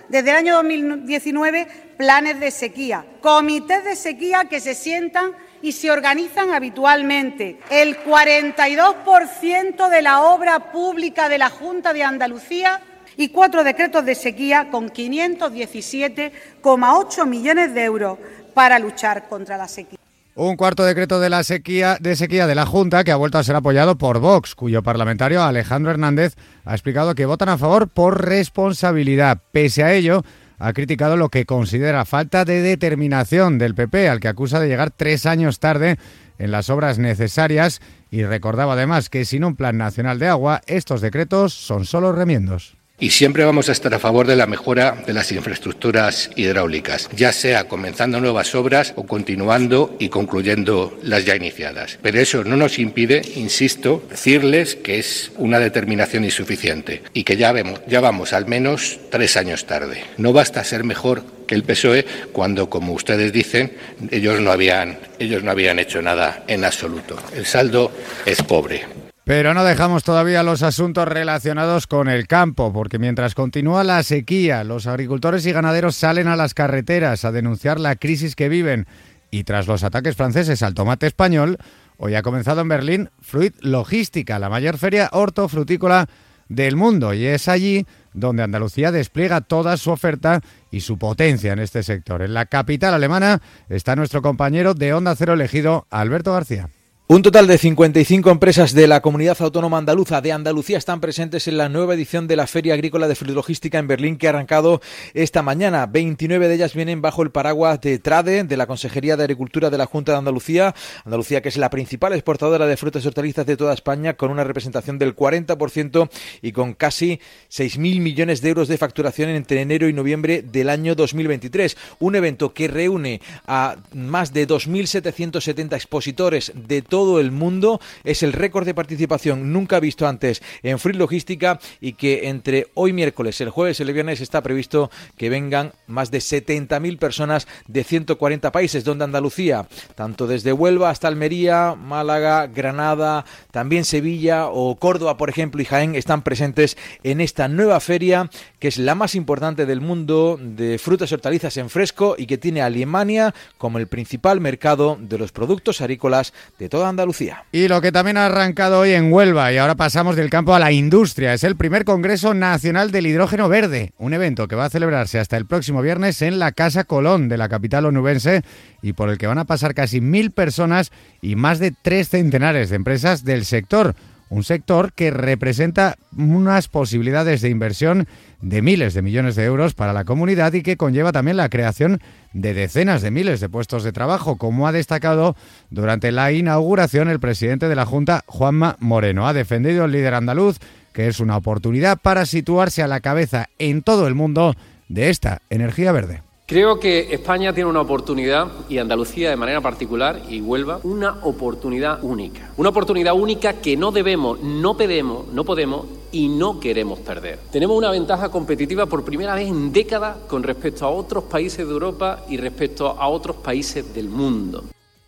desde 0.10 0.32
el 0.32 0.38
año 0.38 0.56
2019 0.56 1.68
planes 1.98 2.40
de 2.40 2.50
sequía, 2.52 3.06
comités 3.22 3.84
de 3.84 3.96
sequía 3.96 4.46
que 4.46 4.60
se 4.60 4.76
sientan 4.76 5.32
y 5.62 5.72
se 5.72 5.90
organizan 5.92 6.52
habitualmente. 6.54 7.60
El 7.70 8.04
42% 8.04 9.90
de 9.90 10.02
la 10.02 10.22
obra 10.22 10.72
pública 10.72 11.30
de 11.30 11.38
la 11.38 11.50
Junta 11.50 11.94
de 11.94 12.04
Andalucía 12.04 12.82
y 13.18 13.30
cuatro 13.30 13.64
decretos 13.64 14.04
de 14.06 14.16
sequía 14.16 14.70
con 14.70 14.90
517,8 14.90 17.26
millones 17.26 17.74
de 17.74 17.84
euros 17.84 18.20
para 18.54 18.80
luchar 18.80 19.28
contra 19.28 19.58
la 19.58 19.68
sequía. 19.68 20.00
Un 20.39 20.56
cuarto 20.56 20.86
decreto 20.86 21.20
de 21.20 21.32
la 21.32 21.44
sequía 21.44 21.98
de 22.00 22.15
sequía 22.15 22.46
de 22.46 22.53
la 22.53 22.67
Junta 22.67 23.03
que 23.03 23.12
ha 23.12 23.15
vuelto 23.15 23.39
a 23.39 23.44
ser 23.44 23.56
apoyado 23.56 23.98
por 23.98 24.20
Vox, 24.20 24.53
cuyo 24.53 24.84
parlamentario 24.84 25.41
Alejandro 25.41 25.89
Hernández 25.89 26.36
ha 26.63 26.74
explicado 26.74 27.15
que 27.15 27.25
votan 27.25 27.50
a 27.50 27.58
favor 27.58 27.88
por 27.88 28.24
responsabilidad. 28.24 29.41
Pese 29.51 29.84
a 29.84 29.96
ello, 29.96 30.22
ha 30.60 30.74
criticado 30.74 31.17
lo 31.17 31.29
que 31.29 31.48
considera 31.48 32.06
falta 32.06 32.46
de 32.46 32.62
determinación 32.62 33.58
del 33.58 33.74
PP, 33.74 34.10
al 34.10 34.20
que 34.20 34.27
acusa 34.27 34.60
de 34.60 34.67
llegar 34.67 34.91
tres 34.91 35.25
años 35.25 35.58
tarde 35.58 35.98
en 36.38 36.51
las 36.51 36.70
obras 36.70 37.00
necesarias 37.00 37.82
y 38.12 38.22
recordaba 38.22 38.74
además 38.74 39.10
que 39.10 39.25
sin 39.25 39.44
un 39.44 39.56
plan 39.56 39.79
nacional 39.79 40.20
de 40.20 40.27
agua, 40.27 40.62
estos 40.67 41.01
decretos 41.01 41.56
son 41.56 41.84
solo 41.84 42.12
remiendos. 42.12 42.76
Y 43.00 43.12
siempre 43.12 43.46
vamos 43.46 43.70
a 43.70 43.74
estar 43.74 43.94
a 43.94 44.00
favor 44.00 44.25
de 44.25 44.36
la 44.36 44.48
mejora 44.48 45.04
de 45.06 45.13
las 45.13 45.32
infraestructuras 45.32 46.32
hidráulicas, 46.36 47.08
ya 47.16 47.32
sea 47.32 47.68
comenzando 47.68 48.20
nuevas 48.20 48.56
obras 48.56 48.94
o 48.96 49.06
continuando 49.06 49.96
y 50.00 50.10
concluyendo 50.10 50.98
las 51.04 51.24
ya 51.24 51.36
iniciadas. 51.36 52.00
Pero 52.01 52.20
eso 52.20 52.44
no 52.44 52.58
nos 52.58 52.80
impide, 52.80 53.22
insisto, 53.36 54.01
decirles 54.10 54.75
que 54.75 54.98
es 54.98 55.32
una 55.38 55.60
determinación 55.60 56.24
insuficiente 56.24 57.04
y 57.13 57.24
que 57.24 57.38
ya, 57.38 57.51
vemos, 57.51 57.82
ya 57.86 58.01
vamos 58.01 58.34
al 58.34 58.48
menos 58.48 59.00
tres 59.12 59.38
años 59.38 59.66
tarde. 59.66 60.04
No 60.18 60.34
basta 60.34 60.63
ser 60.63 60.84
mejor 60.84 61.24
que 61.46 61.54
el 61.54 61.63
PSOE 61.63 62.04
cuando, 62.32 62.68
como 62.68 62.94
ustedes 62.94 63.32
dicen, 63.32 63.77
ellos 64.10 64.42
no 64.42 64.51
habían, 64.51 64.98
ellos 65.20 65.44
no 65.44 65.51
habían 65.51 65.77
hecho 65.77 66.01
nada 66.01 66.44
en 66.48 66.66
absoluto. 66.66 67.16
El 67.36 67.46
saldo 67.46 67.92
es 68.25 68.42
pobre. 68.42 69.07
Pero 69.27 69.53
no 69.53 69.65
dejamos 69.65 70.05
todavía 70.05 70.41
los 70.41 70.63
asuntos 70.63 71.05
relacionados 71.05 71.86
con 71.86 72.07
el 72.07 72.27
campo, 72.27 72.72
porque 72.72 72.98
mientras 72.98 73.36
continúa 73.36 73.84
la 73.84 74.01
sequía, 74.01 74.63
los 74.63 74.88
agricultores 74.88 75.46
y 75.46 75.51
ganaderos 75.51 75.98
salen 75.98 76.29
a 76.29 76.38
las 76.38 76.53
carreteras 76.53 77.25
a 77.25 77.34
denunciar 77.34 77.77
la 77.77 77.98
crisis 77.98 78.38
que 78.38 78.48
viven. 78.48 78.88
Y 79.29 79.43
tras 79.43 79.67
los 79.67 79.84
ataques 79.84 80.15
franceses 80.15 80.63
al 80.63 80.75
tomate 80.75 81.07
español, 81.07 81.57
hoy 81.98 82.15
ha 82.15 82.22
comenzado 82.22 82.62
en 82.62 82.69
Berlín 82.69 83.10
Fruit 83.19 83.53
Logística, 83.60 84.39
la 84.39 84.48
mayor 84.48 84.77
feria 84.77 85.10
hortofrutícola 85.12 86.07
del 86.48 86.77
mundo. 86.77 87.13
Y 87.13 87.25
es 87.25 87.50
allí 87.50 87.86
donde 88.13 88.43
Andalucía 88.43 88.93
despliega 88.93 89.41
toda 89.41 89.75
su 89.75 89.91
oferta 89.91 90.39
y 90.72 90.79
su 90.79 90.98
potencia 90.98 91.51
en 91.51 91.60
este 91.60 91.84
sector. 91.84 92.22
En 92.22 92.34
la 92.34 92.46
capital 92.46 92.93
alemana 92.93 93.41
está 93.67 93.98
nuestro 93.98 94.22
compañero 94.22 94.74
de 94.74 94.93
Onda 94.93 95.13
Cero 95.17 95.34
elegido, 95.34 95.86
Alberto 95.89 96.31
García. 96.31 96.69
Un 97.10 97.22
total 97.22 97.48
de 97.48 97.58
55 97.58 98.30
empresas 98.32 98.74
de 98.74 98.86
la 98.86 99.02
comunidad 99.02 99.38
autónoma 99.40 99.78
andaluza 99.78 100.20
de 100.20 100.34
Andalucía 100.34 100.78
están 100.78 101.00
presentes 101.00 101.48
en 101.48 101.56
la 101.56 101.70
nueva 101.70 101.94
edición 101.94 102.28
de 102.28 102.36
la 102.36 102.48
Feria 102.48 102.74
Agrícola 102.74 103.08
de 103.08 103.16
Logística 103.28 103.80
en 103.80 103.88
Berlín 103.88 104.18
que 104.18 104.28
ha 104.28 104.32
arrancado 104.32 104.82
esta 105.14 105.42
mañana. 105.42 105.86
29 105.86 106.50
de 106.50 106.56
ellas 106.56 106.74
vienen 106.74 107.02
bajo 107.02 107.24
el 107.24 107.32
paraguas 107.32 107.80
de 107.80 107.98
TRADE, 108.00 108.44
de 108.44 108.58
la 108.58 108.68
Consejería 108.68 109.16
de 109.16 109.24
Agricultura 109.24 109.70
de 109.70 109.78
la 109.78 109.86
Junta 109.86 110.12
de 110.12 110.18
Andalucía. 110.18 110.76
Andalucía 111.06 111.42
que 111.42 111.48
es 111.48 111.56
la 111.56 111.70
principal 111.70 112.12
exportadora 112.12 112.68
de 112.68 112.76
frutas 112.76 113.06
y 113.06 113.08
hortalizas 113.08 113.46
de 113.46 113.56
toda 113.56 113.74
España 113.74 114.16
con 114.16 114.30
una 114.30 114.44
representación 114.44 115.00
del 115.00 115.16
40% 115.16 116.10
y 116.42 116.52
con 116.52 116.74
casi 116.74 117.22
6.000 117.50 118.02
millones 118.02 118.42
de 118.42 118.50
euros 118.50 118.68
de 118.68 118.78
facturación 118.78 119.30
entre 119.30 119.62
enero 119.62 119.88
y 119.88 119.94
noviembre 119.94 120.42
del 120.42 120.68
año 120.68 120.94
2023. 120.94 121.78
Un 122.00 122.18
evento 122.18 122.54
que 122.54 122.68
reúne 122.68 123.22
a 123.48 123.78
más 123.94 124.34
de 124.34 124.46
2.770 124.46 125.74
expositores 125.74 126.52
de 126.54 126.82
todo 126.82 126.97
todo 126.98 127.20
el 127.20 127.32
mundo. 127.32 127.80
Es 128.04 128.24
el 128.24 128.34
récord 128.34 128.66
de 128.66 128.74
participación 128.74 129.54
nunca 129.54 129.80
visto 129.80 130.08
antes 130.08 130.42
en 130.63 130.80
Free 130.80 130.98
Logística 130.98 131.60
y 131.80 131.94
que 131.94 132.27
entre 132.27 132.70
hoy 132.74 132.92
miércoles, 132.92 133.39
el 133.39 133.51
jueves 133.51 133.80
y 133.80 133.84
el 133.84 133.94
viernes 133.94 134.20
está 134.20 134.42
previsto 134.42 134.89
que 135.16 135.30
vengan 135.30 135.74
más 135.86 136.10
de 136.10 136.18
70.000 136.18 136.98
personas 136.98 137.48
de 137.68 137.84
140 137.84 138.51
países, 138.51 138.84
donde 138.84 139.04
Andalucía, 139.04 139.68
tanto 139.94 140.25
desde 140.25 140.54
Huelva 140.54 140.89
hasta 140.89 141.08
Almería, 141.08 141.75
Málaga, 141.75 142.48
Granada, 142.48 143.25
también 143.51 143.86
Sevilla 143.86 144.48
o 144.48 144.75
Córdoba, 144.77 145.18
por 145.18 145.30
ejemplo, 145.30 145.62
y 145.62 145.66
Jaén 145.66 145.94
están 145.94 146.24
presentes 146.24 146.77
en 147.04 147.22
esta 147.22 147.48
nueva 147.48 147.80
feria 147.80 148.27
que 148.58 148.70
es 148.70 148.80
la 148.80 148.96
más 148.96 149.13
importante 149.13 149.68
del 149.68 149.82
mundo 149.82 150.39
de 150.42 150.80
frutas 150.80 151.12
y 151.12 151.13
hortalizas 151.13 151.58
en 151.58 151.70
fresco 151.70 152.16
y 152.18 152.25
que 152.25 152.39
tiene 152.39 152.62
a 152.62 152.66
Alemania 152.66 153.36
como 153.60 153.77
el 153.77 153.86
principal 153.86 154.42
mercado 154.42 154.98
de 155.00 155.20
los 155.20 155.32
productos 155.32 155.80
agrícolas 155.82 156.34
de 156.58 156.70
toda 156.70 156.87
Andalucía. 156.89 157.44
Y 157.51 157.67
lo 157.67 157.82
que 157.82 157.91
también 157.91 158.17
ha 158.17 158.25
arrancado 158.25 158.79
hoy 158.79 158.91
en 158.91 159.12
Huelva, 159.12 159.51
y 159.51 159.58
ahora 159.58 159.75
pasamos 159.75 160.15
del 160.15 160.29
campo 160.29 160.53
a 160.53 160.60
la 160.60 160.72
industria, 160.72 161.34
es 161.34 161.44
el 161.44 161.56
primer 161.56 161.86
Congreso 161.86 162.34
Nacional 162.34 162.91
del 162.91 163.08
Hidrógeno 163.08 163.50
Verde, 163.50 163.94
un 163.98 164.13
evento 164.13 164.48
que 164.48 164.56
va 164.56 164.65
a 164.65 164.70
celebrarse 164.70 165.20
hasta 165.20 165.38
el 165.38 165.46
próximo 165.46 165.82
viernes 165.82 166.22
en 166.22 166.39
la 166.39 166.51
Casa 166.51 166.84
Colón 166.84 167.29
de 167.29 167.38
la 167.38 167.50
capital 167.50 167.86
onubense 167.86 168.41
y 168.82 168.94
por 168.94 169.10
el 169.10 169.17
que 169.17 169.27
van 169.27 169.39
a 169.39 169.46
pasar 169.46 169.74
casi 169.74 170.01
mil 170.01 170.32
personas 170.32 170.91
y 171.22 171.36
más 171.36 171.60
de 171.60 171.72
tres 171.72 172.10
centenares 172.10 172.70
de 172.70 172.75
empresas 172.75 173.24
del 173.24 173.46
sector 173.46 173.96
un 174.29 174.44
sector 174.44 174.94
que 174.94 175.12
representa 175.12 175.96
unas 176.17 176.67
posibilidades 176.67 177.41
de 177.41 177.50
inversión 177.50 178.08
de 178.41 178.62
miles 178.62 178.94
de 178.94 179.01
millones 179.01 179.36
de 179.36 179.46
euros 179.46 179.74
para 179.74 179.94
la 179.94 180.06
comunidad 180.06 180.53
y 180.53 180.62
que 180.62 180.77
conlleva 180.77 181.12
también 181.12 181.38
la 181.38 181.50
creación 181.50 182.01
de 182.34 182.53
decenas 182.53 183.01
de 183.01 183.12
miles 183.12 183.39
de 183.39 183.50
puestos 183.50 183.84
de 183.84 183.91
trabajo, 183.91 184.38
como 184.38 184.67
ha 184.67 184.72
destacado 184.72 185.36
durante 185.70 186.12
la 186.12 186.32
inauguración 186.32 187.10
el 187.10 187.20
presidente 187.20 187.67
de 187.67 187.75
la 187.75 187.86
Junta, 187.86 188.24
Juanma 188.27 188.77
Moreno. 188.79 189.27
Ha 189.27 189.34
defendido 189.34 189.86
el 189.86 189.91
líder 189.91 190.13
andaluz 190.13 190.60
que 190.94 191.08
es 191.08 191.20
una 191.20 191.38
oportunidad 191.38 192.00
para 192.00 192.25
situarse 192.25 192.82
a 192.82 192.88
la 192.88 193.01
cabeza 193.01 193.50
en 193.60 193.84
todo 193.84 194.08
el 194.08 194.15
mundo 194.15 194.56
de 194.89 195.10
esta 195.10 195.41
energía 195.50 195.91
verde. 195.91 196.26
Creo 196.50 196.80
que 196.80 197.13
España 197.13 197.51
tiene 197.51 197.70
una 197.70 197.82
oportunidad, 197.82 198.48
y 198.70 198.77
Andalucía 198.77 199.30
de 199.30 199.36
manera 199.36 199.60
particular, 199.60 200.22
y 200.30 200.39
Huelva, 200.39 200.80
una 200.84 201.16
oportunidad 201.24 202.01
única. 202.01 202.51
Una 202.56 202.70
oportunidad 202.70 203.16
única 203.16 203.56
que 203.56 203.75
no 203.75 203.92
debemos, 203.92 204.39
no 204.39 204.77
pedimos, 204.77 205.27
no 205.27 205.44
podemos 205.44 205.88
y 206.13 206.30
no 206.30 206.62
queremos 206.62 207.00
perder. 207.00 207.38
Tenemos 207.51 207.77
una 207.77 207.92
ventaja 207.92 208.30
competitiva 208.30 208.86
por 208.86 209.04
primera 209.04 209.36
vez 209.36 209.50
en 209.50 209.74
décadas 209.74 210.20
con 210.30 210.42
respecto 210.42 210.86
a 210.86 210.89
otros 210.89 211.25
países 211.25 211.68
de 211.68 211.74
Europa 211.74 212.24
y 212.30 212.38
respecto 212.38 212.88
a 212.98 213.10
otros 213.10 213.36
países 213.36 213.94
del 213.94 214.08
mundo. 214.08 214.63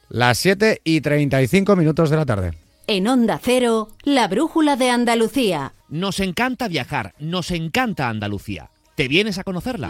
Las 0.09 0.39
7 0.39 0.81
y 0.83 0.99
35 0.99 1.73
minutos 1.77 2.09
de 2.09 2.17
la 2.17 2.25
tarde. 2.25 2.51
En 2.85 3.07
Onda 3.07 3.39
Cero, 3.41 3.87
la 4.03 4.27
brújula 4.27 4.75
de 4.75 4.89
Andalucía. 4.89 5.71
Nos 5.87 6.19
encanta 6.19 6.67
viajar, 6.67 7.13
nos 7.17 7.51
encanta 7.51 8.09
Andalucía. 8.09 8.71
¿Te 8.95 9.07
vienes 9.07 9.37
a 9.37 9.45
conocerla? 9.45 9.89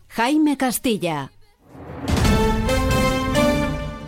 Jaime 0.13 0.57
Castilla. 0.57 1.31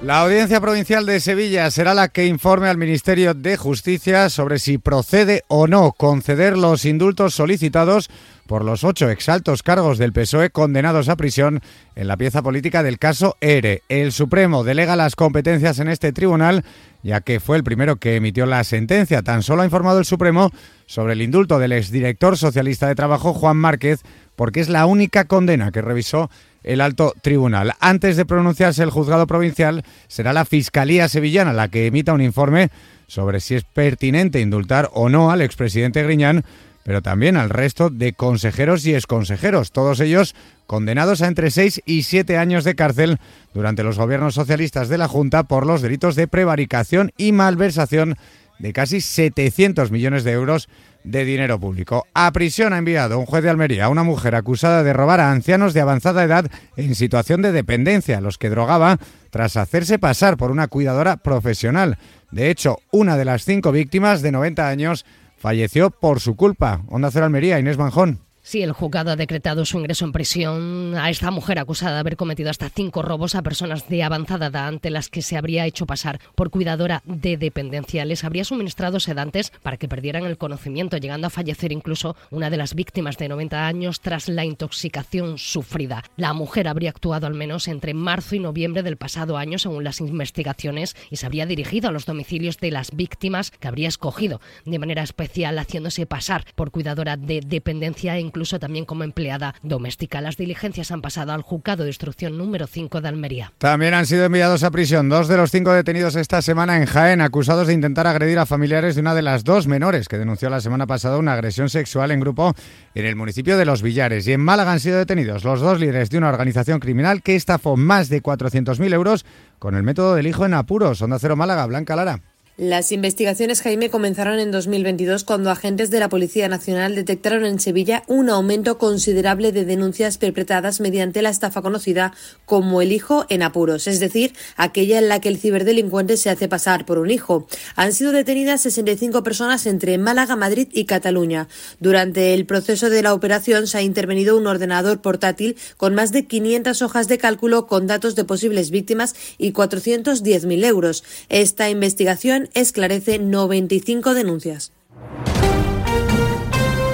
La 0.02 0.20
Audiencia 0.20 0.60
Provincial 0.60 1.06
de 1.06 1.22
Sevilla 1.22 1.72
será 1.72 1.94
la 1.94 2.10
que 2.10 2.26
informe 2.26 2.68
al 2.68 2.78
Ministerio 2.78 3.34
de 3.34 3.56
Justicia 3.56 4.30
sobre 4.30 4.60
si 4.60 4.78
procede 4.78 5.46
o 5.48 5.66
no 5.66 5.94
conceder 5.94 6.58
los 6.58 6.84
indultos 6.84 7.36
solicitados 7.36 8.10
por 8.48 8.66
los 8.66 8.84
ocho 8.84 9.10
exaltos 9.10 9.64
cargos 9.64 9.98
del 9.98 10.12
PSOE 10.12 10.50
condenados 10.50 11.08
a 11.08 11.16
prisión 11.16 11.62
en 11.96 12.10
la 12.10 12.18
pieza 12.18 12.42
política 12.42 12.84
del 12.84 13.00
caso 13.00 13.38
ERE. 13.40 13.84
El 13.88 14.12
Supremo 14.12 14.66
delega 14.66 14.98
las 14.98 15.16
competencias 15.16 15.80
en 15.80 15.88
este 15.88 16.12
tribunal, 16.12 16.66
ya 17.02 17.22
que 17.22 17.40
fue 17.40 17.56
el 17.56 17.64
primero 17.64 17.96
que 17.96 18.18
emitió 18.18 18.46
la 18.46 18.66
sentencia. 18.66 19.22
Tan 19.22 19.42
solo 19.42 19.62
ha 19.62 19.66
informado 19.66 20.00
el 20.00 20.06
Supremo 20.06 20.52
sobre 20.86 21.14
el 21.14 21.22
indulto 21.22 21.60
del 21.60 21.72
exdirector 21.72 22.38
socialista 22.38 22.90
de 22.90 22.96
Trabajo, 22.96 23.34
Juan 23.34 23.56
Márquez, 23.56 24.02
porque 24.36 24.60
es 24.60 24.70
la 24.70 24.86
única 24.86 25.26
condena 25.26 25.72
que 25.72 25.82
revisó 25.82 26.30
el 26.64 26.82
alto 26.82 27.14
tribunal. 27.22 27.74
Antes 27.80 28.16
de 28.16 28.26
pronunciarse 28.26 28.84
el 28.84 28.90
juzgado 28.90 29.28
provincial, 29.28 29.84
será 30.08 30.34
la 30.34 30.46
Fiscalía 30.46 31.10
Sevillana 31.10 31.54
la 31.54 31.68
que 31.68 31.88
emita 31.88 32.14
un 32.14 32.22
informe 32.22 32.70
sobre 33.08 33.40
si 33.40 33.56
es 33.56 33.64
pertinente 33.64 34.40
indultar 34.40 34.90
o 34.94 35.10
no 35.10 35.32
al 35.32 35.42
expresidente 35.42 36.04
Griñán 36.04 36.44
pero 36.84 37.02
también 37.02 37.38
al 37.38 37.50
resto 37.50 37.90
de 37.90 38.14
consejeros 38.14 38.86
y 38.86 38.94
exconsejeros, 38.94 39.72
todos 39.72 40.00
ellos 40.00 40.36
condenados 40.68 41.22
a 41.22 41.28
entre 41.28 41.50
6 41.50 41.82
y 41.86 42.04
7 42.04 42.38
años 42.38 42.64
de 42.64 42.76
cárcel 42.76 43.20
durante 43.54 43.84
los 43.84 43.98
gobiernos 43.98 44.36
socialistas 44.36 44.90
de 44.90 44.98
la 44.98 45.08
Junta 45.08 45.44
por 45.44 45.66
los 45.66 45.82
delitos 45.82 46.16
de 46.16 46.28
prevaricación 46.28 47.12
y 47.18 47.32
malversación 47.32 48.18
de 48.60 48.74
casi 48.74 49.02
700 49.02 49.92
millones 49.92 50.24
de 50.24 50.32
euros 50.32 50.70
de 51.04 51.26
dinero 51.26 51.60
público. 51.60 52.06
A 52.14 52.32
prisión 52.32 52.74
ha 52.74 52.78
enviado 52.78 53.20
un 53.20 53.26
juez 53.26 53.44
de 53.44 53.50
Almería 53.50 53.86
a 53.86 53.90
una 53.90 54.04
mujer 54.04 54.36
acusada 54.36 54.84
de 54.84 54.94
robar 54.94 55.20
a 55.20 55.32
ancianos 55.32 55.74
de 55.74 55.82
avanzada 55.82 56.24
edad 56.24 56.50
en 56.78 56.96
situación 56.96 57.42
de 57.42 57.52
dependencia, 57.52 58.22
los 58.22 58.38
que 58.38 58.50
drogaba 58.50 58.98
tras 59.30 59.58
hacerse 59.58 60.00
pasar 60.00 60.38
por 60.38 60.52
una 60.52 60.68
cuidadora 60.68 61.18
profesional. 61.18 61.98
De 62.32 62.50
hecho, 62.50 62.78
una 62.92 63.18
de 63.18 63.26
las 63.26 63.46
cinco 63.46 63.72
víctimas 63.72 64.22
de 64.22 64.32
90 64.32 64.68
años 64.68 65.06
falleció 65.38 65.90
por 65.90 66.20
su 66.20 66.36
culpa. 66.36 66.82
Onda 66.88 67.12
Cero 67.12 67.26
Almería, 67.26 67.60
Inés 67.60 67.78
Manjón. 67.78 68.20
Sí, 68.46 68.62
el 68.62 68.74
juzgado 68.74 69.10
ha 69.10 69.16
decretado 69.16 69.64
su 69.64 69.80
ingreso 69.80 70.04
en 70.04 70.12
prisión 70.12 70.96
a 70.98 71.10
esta 71.10 71.32
mujer 71.32 71.60
acusada 71.60 71.94
de 71.94 72.00
haber 72.02 72.18
cometido 72.18 72.50
hasta 72.50 72.70
cinco 72.70 73.02
robos 73.02 73.36
a 73.36 73.42
personas 73.42 73.88
de 73.88 74.04
avanzada 74.04 74.48
edad 74.48 74.68
ante 74.68 74.90
las 74.90 75.08
que 75.08 75.22
se 75.22 75.38
habría 75.38 75.66
hecho 75.66 75.86
pasar 75.86 76.20
por 76.36 76.50
cuidadora 76.50 77.02
de 77.06 77.38
dependencia. 77.38 78.04
Les 78.04 78.26
habría 78.26 78.44
suministrado 78.44 79.00
sedantes 79.00 79.54
para 79.62 79.78
que 79.78 79.88
perdieran 79.88 80.26
el 80.26 80.38
conocimiento, 80.38 80.98
llegando 80.98 81.28
a 81.28 81.30
fallecer 81.30 81.72
incluso 81.72 82.18
una 82.32 82.50
de 82.50 82.58
las 82.58 82.76
víctimas 82.76 83.18
de 83.18 83.30
90 83.30 83.66
años 83.66 84.02
tras 84.02 84.28
la 84.28 84.44
intoxicación 84.44 85.38
sufrida. 85.38 86.04
La 86.18 86.34
mujer 86.34 86.68
habría 86.68 86.90
actuado 86.90 87.28
al 87.28 87.36
menos 87.36 87.70
entre 87.70 87.94
marzo 87.94 88.36
y 88.36 88.40
noviembre 88.40 88.84
del 88.84 88.98
pasado 88.98 89.38
año, 89.38 89.58
según 89.58 89.86
las 89.86 90.02
investigaciones, 90.02 90.98
y 91.10 91.16
se 91.16 91.26
habría 91.26 91.46
dirigido 91.46 91.88
a 91.88 91.94
los 91.94 92.06
domicilios 92.06 92.58
de 92.58 92.72
las 92.72 92.92
víctimas 92.94 93.52
que 93.52 93.70
habría 93.70 93.88
escogido 93.88 94.42
de 94.66 94.80
manera 94.80 95.02
especial, 95.02 95.58
haciéndose 95.60 96.06
pasar 96.06 96.44
por 96.56 96.72
cuidadora 96.72 97.16
de 97.16 97.40
dependencia 97.40 98.18
en 98.18 98.33
incluso 98.34 98.60
también 98.60 98.86
como 98.86 99.04
empleada 99.04 99.54
doméstica. 99.62 100.20
Las 100.20 100.38
diligencias 100.38 100.92
han 100.92 101.04
pasado 101.04 101.34
al 101.34 101.44
juzgado 101.44 101.84
de 101.84 101.92
instrucción 101.92 102.36
número 102.36 102.66
5 102.66 103.00
de 103.00 103.08
Almería. 103.08 103.54
También 103.60 103.94
han 103.94 104.08
sido 104.08 104.26
enviados 104.26 104.64
a 104.64 104.72
prisión 104.72 105.08
dos 105.08 105.28
de 105.28 105.38
los 105.38 105.52
cinco 105.52 105.72
detenidos 105.72 106.16
esta 106.16 106.42
semana 106.42 106.78
en 106.78 106.88
Jaén, 106.88 107.22
acusados 107.22 107.68
de 107.68 107.74
intentar 107.74 108.08
agredir 108.08 108.40
a 108.40 108.48
familiares 108.48 108.96
de 108.96 109.02
una 109.02 109.14
de 109.14 109.22
las 109.22 109.44
dos 109.44 109.68
menores 109.68 110.08
que 110.08 110.18
denunció 110.18 110.50
la 110.50 110.62
semana 110.62 110.88
pasada 110.88 111.20
una 111.20 111.34
agresión 111.34 111.70
sexual 111.70 112.10
en 112.10 112.22
grupo 112.22 112.56
en 112.96 113.06
el 113.06 113.16
municipio 113.16 113.56
de 113.56 113.66
Los 113.66 113.84
Villares. 113.84 114.28
Y 114.28 114.34
en 114.34 114.42
Málaga 114.42 114.72
han 114.72 114.80
sido 114.80 114.98
detenidos 114.98 115.44
los 115.44 115.62
dos 115.62 115.80
líderes 115.80 116.10
de 116.10 116.18
una 116.18 116.30
organización 116.30 116.80
criminal 116.80 117.22
que 117.22 117.36
estafó 117.36 117.78
más 117.78 118.10
de 118.10 118.24
400.000 118.24 118.94
euros 118.94 119.26
con 119.60 119.76
el 119.76 119.84
método 119.84 120.16
del 120.16 120.26
hijo 120.26 120.44
en 120.44 120.56
apuros. 120.56 121.04
Onda 121.04 121.20
Cero 121.20 121.36
Málaga, 121.36 121.68
Blanca 121.68 121.96
Lara. 121.96 122.33
Las 122.56 122.92
investigaciones, 122.92 123.64
Jaime, 123.64 123.90
comenzaron 123.90 124.38
en 124.38 124.52
2022 124.52 125.24
cuando 125.24 125.50
agentes 125.50 125.90
de 125.90 126.00
la 126.00 126.08
Policía 126.08 126.48
Nacional 126.48 126.94
detectaron 126.94 127.46
en 127.46 127.60
Sevilla 127.60 128.04
un 128.06 128.30
aumento 128.30 128.78
considerable 128.78 129.52
de 129.52 129.66
denuncias 129.66 130.20
perpetradas 130.20 130.80
mediante 130.80 131.24
la 131.24 131.32
estafa 131.32 131.64
conocida 131.64 132.14
como 132.46 132.84
el 132.84 132.92
hijo 132.92 133.26
en 133.30 133.42
apuros, 133.42 133.88
es 133.88 134.00
decir, 134.00 134.36
aquella 134.56 135.00
en 135.00 135.10
la 135.10 135.20
que 135.20 135.30
el 135.30 135.40
ciberdelincuente 135.40 136.16
se 136.16 136.30
hace 136.30 136.48
pasar 136.48 136.86
por 136.86 137.00
un 137.00 137.10
hijo. 137.10 137.48
Han 137.76 137.92
sido 137.92 138.12
detenidas 138.12 138.62
65 138.62 139.24
personas 139.24 139.66
entre 139.66 139.98
Málaga, 139.98 140.36
Madrid 140.36 140.68
y 140.72 140.86
Cataluña. 140.86 141.48
Durante 141.80 142.36
el 142.36 142.46
proceso 142.46 142.92
de 142.92 143.02
la 143.02 143.16
operación 143.16 143.66
se 143.66 143.80
ha 143.80 143.82
intervenido 143.82 144.38
un 144.38 144.46
ordenador 144.46 145.02
portátil 145.02 145.58
con 145.76 145.96
más 145.96 146.12
de 146.12 146.28
500 146.28 146.84
hojas 146.84 147.08
de 147.08 147.18
cálculo 147.18 147.66
con 147.66 147.88
datos 147.88 148.14
de 148.14 148.26
posibles 148.26 148.70
víctimas 148.70 149.16
y 149.40 149.54
410.000 149.54 150.66
euros. 150.66 151.04
Esta 151.30 151.72
investigación 151.72 152.43
esclarece 152.54 153.20
95 153.20 154.14
denuncias. 154.14 154.72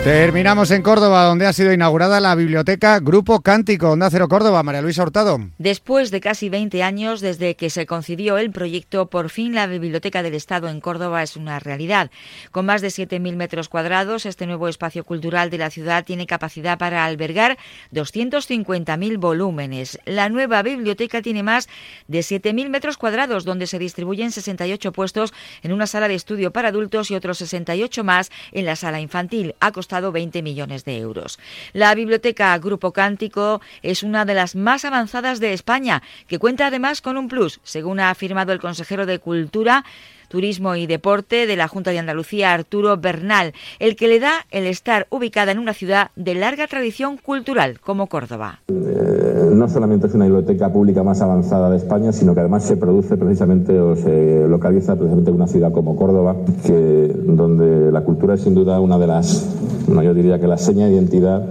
Terminamos 0.03 0.71
en 0.71 0.81
Córdoba, 0.81 1.25
donde 1.25 1.45
ha 1.45 1.51
sido 1.51 1.73
inaugurada 1.73 2.21
la 2.21 2.33
biblioteca 2.33 2.99
Grupo 2.99 3.41
Cántico, 3.41 3.91
Onda 3.91 4.09
Cero 4.09 4.29
Córdoba, 4.29 4.63
María 4.63 4.81
Luisa 4.81 5.03
Hurtado. 5.03 5.39
Después 5.57 6.09
de 6.09 6.21
casi 6.21 6.47
20 6.47 6.83
años 6.83 7.19
desde 7.19 7.55
que 7.55 7.69
se 7.69 7.85
concibió 7.85 8.37
el 8.37 8.49
proyecto, 8.49 9.07
por 9.09 9.29
fin 9.29 9.53
la 9.53 9.67
Biblioteca 9.67 10.23
del 10.23 10.35
Estado 10.35 10.69
en 10.69 10.79
Córdoba 10.79 11.21
es 11.21 11.35
una 11.35 11.59
realidad. 11.59 12.11
Con 12.51 12.65
más 12.65 12.81
de 12.81 12.87
7.000 12.87 13.35
metros 13.35 13.67
cuadrados, 13.67 14.25
este 14.25 14.47
nuevo 14.47 14.69
espacio 14.69 15.03
cultural 15.03 15.49
de 15.49 15.57
la 15.57 15.69
ciudad 15.69 16.05
tiene 16.05 16.27
capacidad 16.27 16.77
para 16.77 17.03
albergar 17.03 17.57
250.000 17.93 19.17
volúmenes. 19.19 19.99
La 20.05 20.29
nueva 20.29 20.63
biblioteca 20.63 21.21
tiene 21.21 21.43
más 21.43 21.67
de 22.07 22.19
7.000 22.19 22.69
metros 22.69 22.97
cuadrados, 22.97 23.43
donde 23.43 23.67
se 23.67 23.79
distribuyen 23.79 24.31
68 24.31 24.93
puestos 24.93 25.33
en 25.61 25.73
una 25.73 25.87
sala 25.87 26.07
de 26.07 26.15
estudio 26.15 26.51
para 26.51 26.69
adultos 26.69 27.11
y 27.11 27.15
otros 27.15 27.39
68 27.39 28.05
más 28.05 28.31
en 28.53 28.65
la 28.65 28.77
sala 28.77 29.01
infantil. 29.01 29.55
Ha 29.59 29.73
costado 29.89 30.11
20 30.11 30.43
millones 30.43 30.85
de 30.85 30.99
euros. 30.99 31.39
La 31.73 31.95
biblioteca 31.95 32.55
Grupo 32.59 32.93
Cántico 32.93 33.59
es 33.81 34.03
una 34.03 34.23
de 34.23 34.35
las 34.35 34.55
más 34.55 34.85
avanzadas 34.85 35.39
de 35.39 35.51
España, 35.51 36.03
que 36.27 36.37
cuenta 36.37 36.67
además 36.67 37.01
con 37.01 37.17
un 37.17 37.27
plus, 37.27 37.59
según 37.63 37.99
ha 37.99 38.11
afirmado 38.11 38.53
el 38.53 38.59
consejero 38.59 39.07
de 39.07 39.17
Cultura, 39.17 39.83
Turismo 40.29 40.75
y 40.75 40.87
Deporte 40.87 41.45
de 41.45 41.57
la 41.57 41.67
Junta 41.67 41.91
de 41.91 41.99
Andalucía, 41.99 42.53
Arturo 42.53 42.95
Bernal, 42.95 43.53
el 43.79 43.97
que 43.97 44.07
le 44.07 44.21
da 44.21 44.45
el 44.51 44.65
estar 44.65 45.07
ubicada 45.09 45.51
en 45.51 45.59
una 45.59 45.73
ciudad 45.73 46.11
de 46.15 46.35
larga 46.35 46.67
tradición 46.67 47.17
cultural 47.17 47.81
como 47.81 48.07
Córdoba. 48.07 48.61
Eh, 48.69 49.49
no 49.53 49.67
solamente 49.67 50.07
es 50.07 50.13
una 50.13 50.25
biblioteca 50.25 50.71
pública 50.71 51.03
más 51.03 51.21
avanzada 51.21 51.69
de 51.69 51.77
España, 51.77 52.11
sino 52.13 52.33
que 52.33 52.39
además 52.39 52.63
se 52.63 52.77
produce 52.77 53.17
precisamente 53.17 53.79
o 53.79 53.95
se 53.95 54.47
localiza 54.47 54.95
precisamente 54.95 55.31
en 55.31 55.35
una 55.35 55.47
ciudad 55.47 55.71
como 55.71 55.95
Córdoba, 55.95 56.35
que, 56.65 57.11
donde 57.13 57.91
la 57.91 58.01
cultura 58.01 58.35
es 58.35 58.41
sin 58.41 58.55
duda 58.55 58.79
una 58.79 58.97
de 58.97 59.07
las, 59.07 59.49
no, 59.87 60.01
yo 60.01 60.13
diría 60.13 60.39
que 60.39 60.47
la 60.47 60.57
seña 60.57 60.85
de 60.85 60.93
identidad 60.93 61.45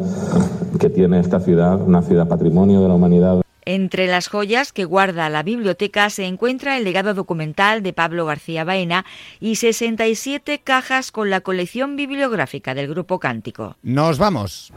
que 0.79 0.91
tiene 0.91 1.21
esta 1.21 1.41
ciudad, 1.41 1.81
una 1.81 2.03
ciudad 2.03 2.29
patrimonio 2.29 2.81
de 2.81 2.89
la 2.89 2.95
humanidad. 2.95 3.43
Entre 3.71 4.07
las 4.07 4.29
joyas 4.29 4.73
que 4.73 4.87
guarda 4.87 5.29
la 5.29 5.43
biblioteca 5.43 6.09
se 6.09 6.25
encuentra 6.25 6.79
el 6.79 6.85
legado 6.85 7.13
documental 7.13 7.83
de 7.83 7.93
Pablo 7.93 8.25
García 8.25 8.65
Baena 8.65 9.05
y 9.41 9.57
67 9.57 10.63
cajas 10.65 11.13
con 11.13 11.29
la 11.29 11.43
colección 11.43 11.95
bibliográfica 11.95 12.73
del 12.73 12.89
Grupo 12.89 13.19
Cántico. 13.19 13.77
Nos 13.83 14.17
vamos. 14.17 14.73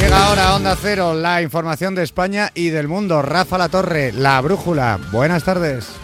Llega 0.00 0.26
ahora 0.26 0.54
Onda 0.54 0.74
Cero 0.80 1.12
la 1.12 1.42
información 1.42 1.94
de 1.94 2.02
España 2.02 2.50
y 2.54 2.70
del 2.70 2.88
mundo. 2.88 3.20
Rafa 3.20 3.58
La 3.58 3.68
Torre, 3.68 4.12
La 4.12 4.40
Brújula. 4.40 4.98
Buenas 5.12 5.44
tardes. 5.44 6.00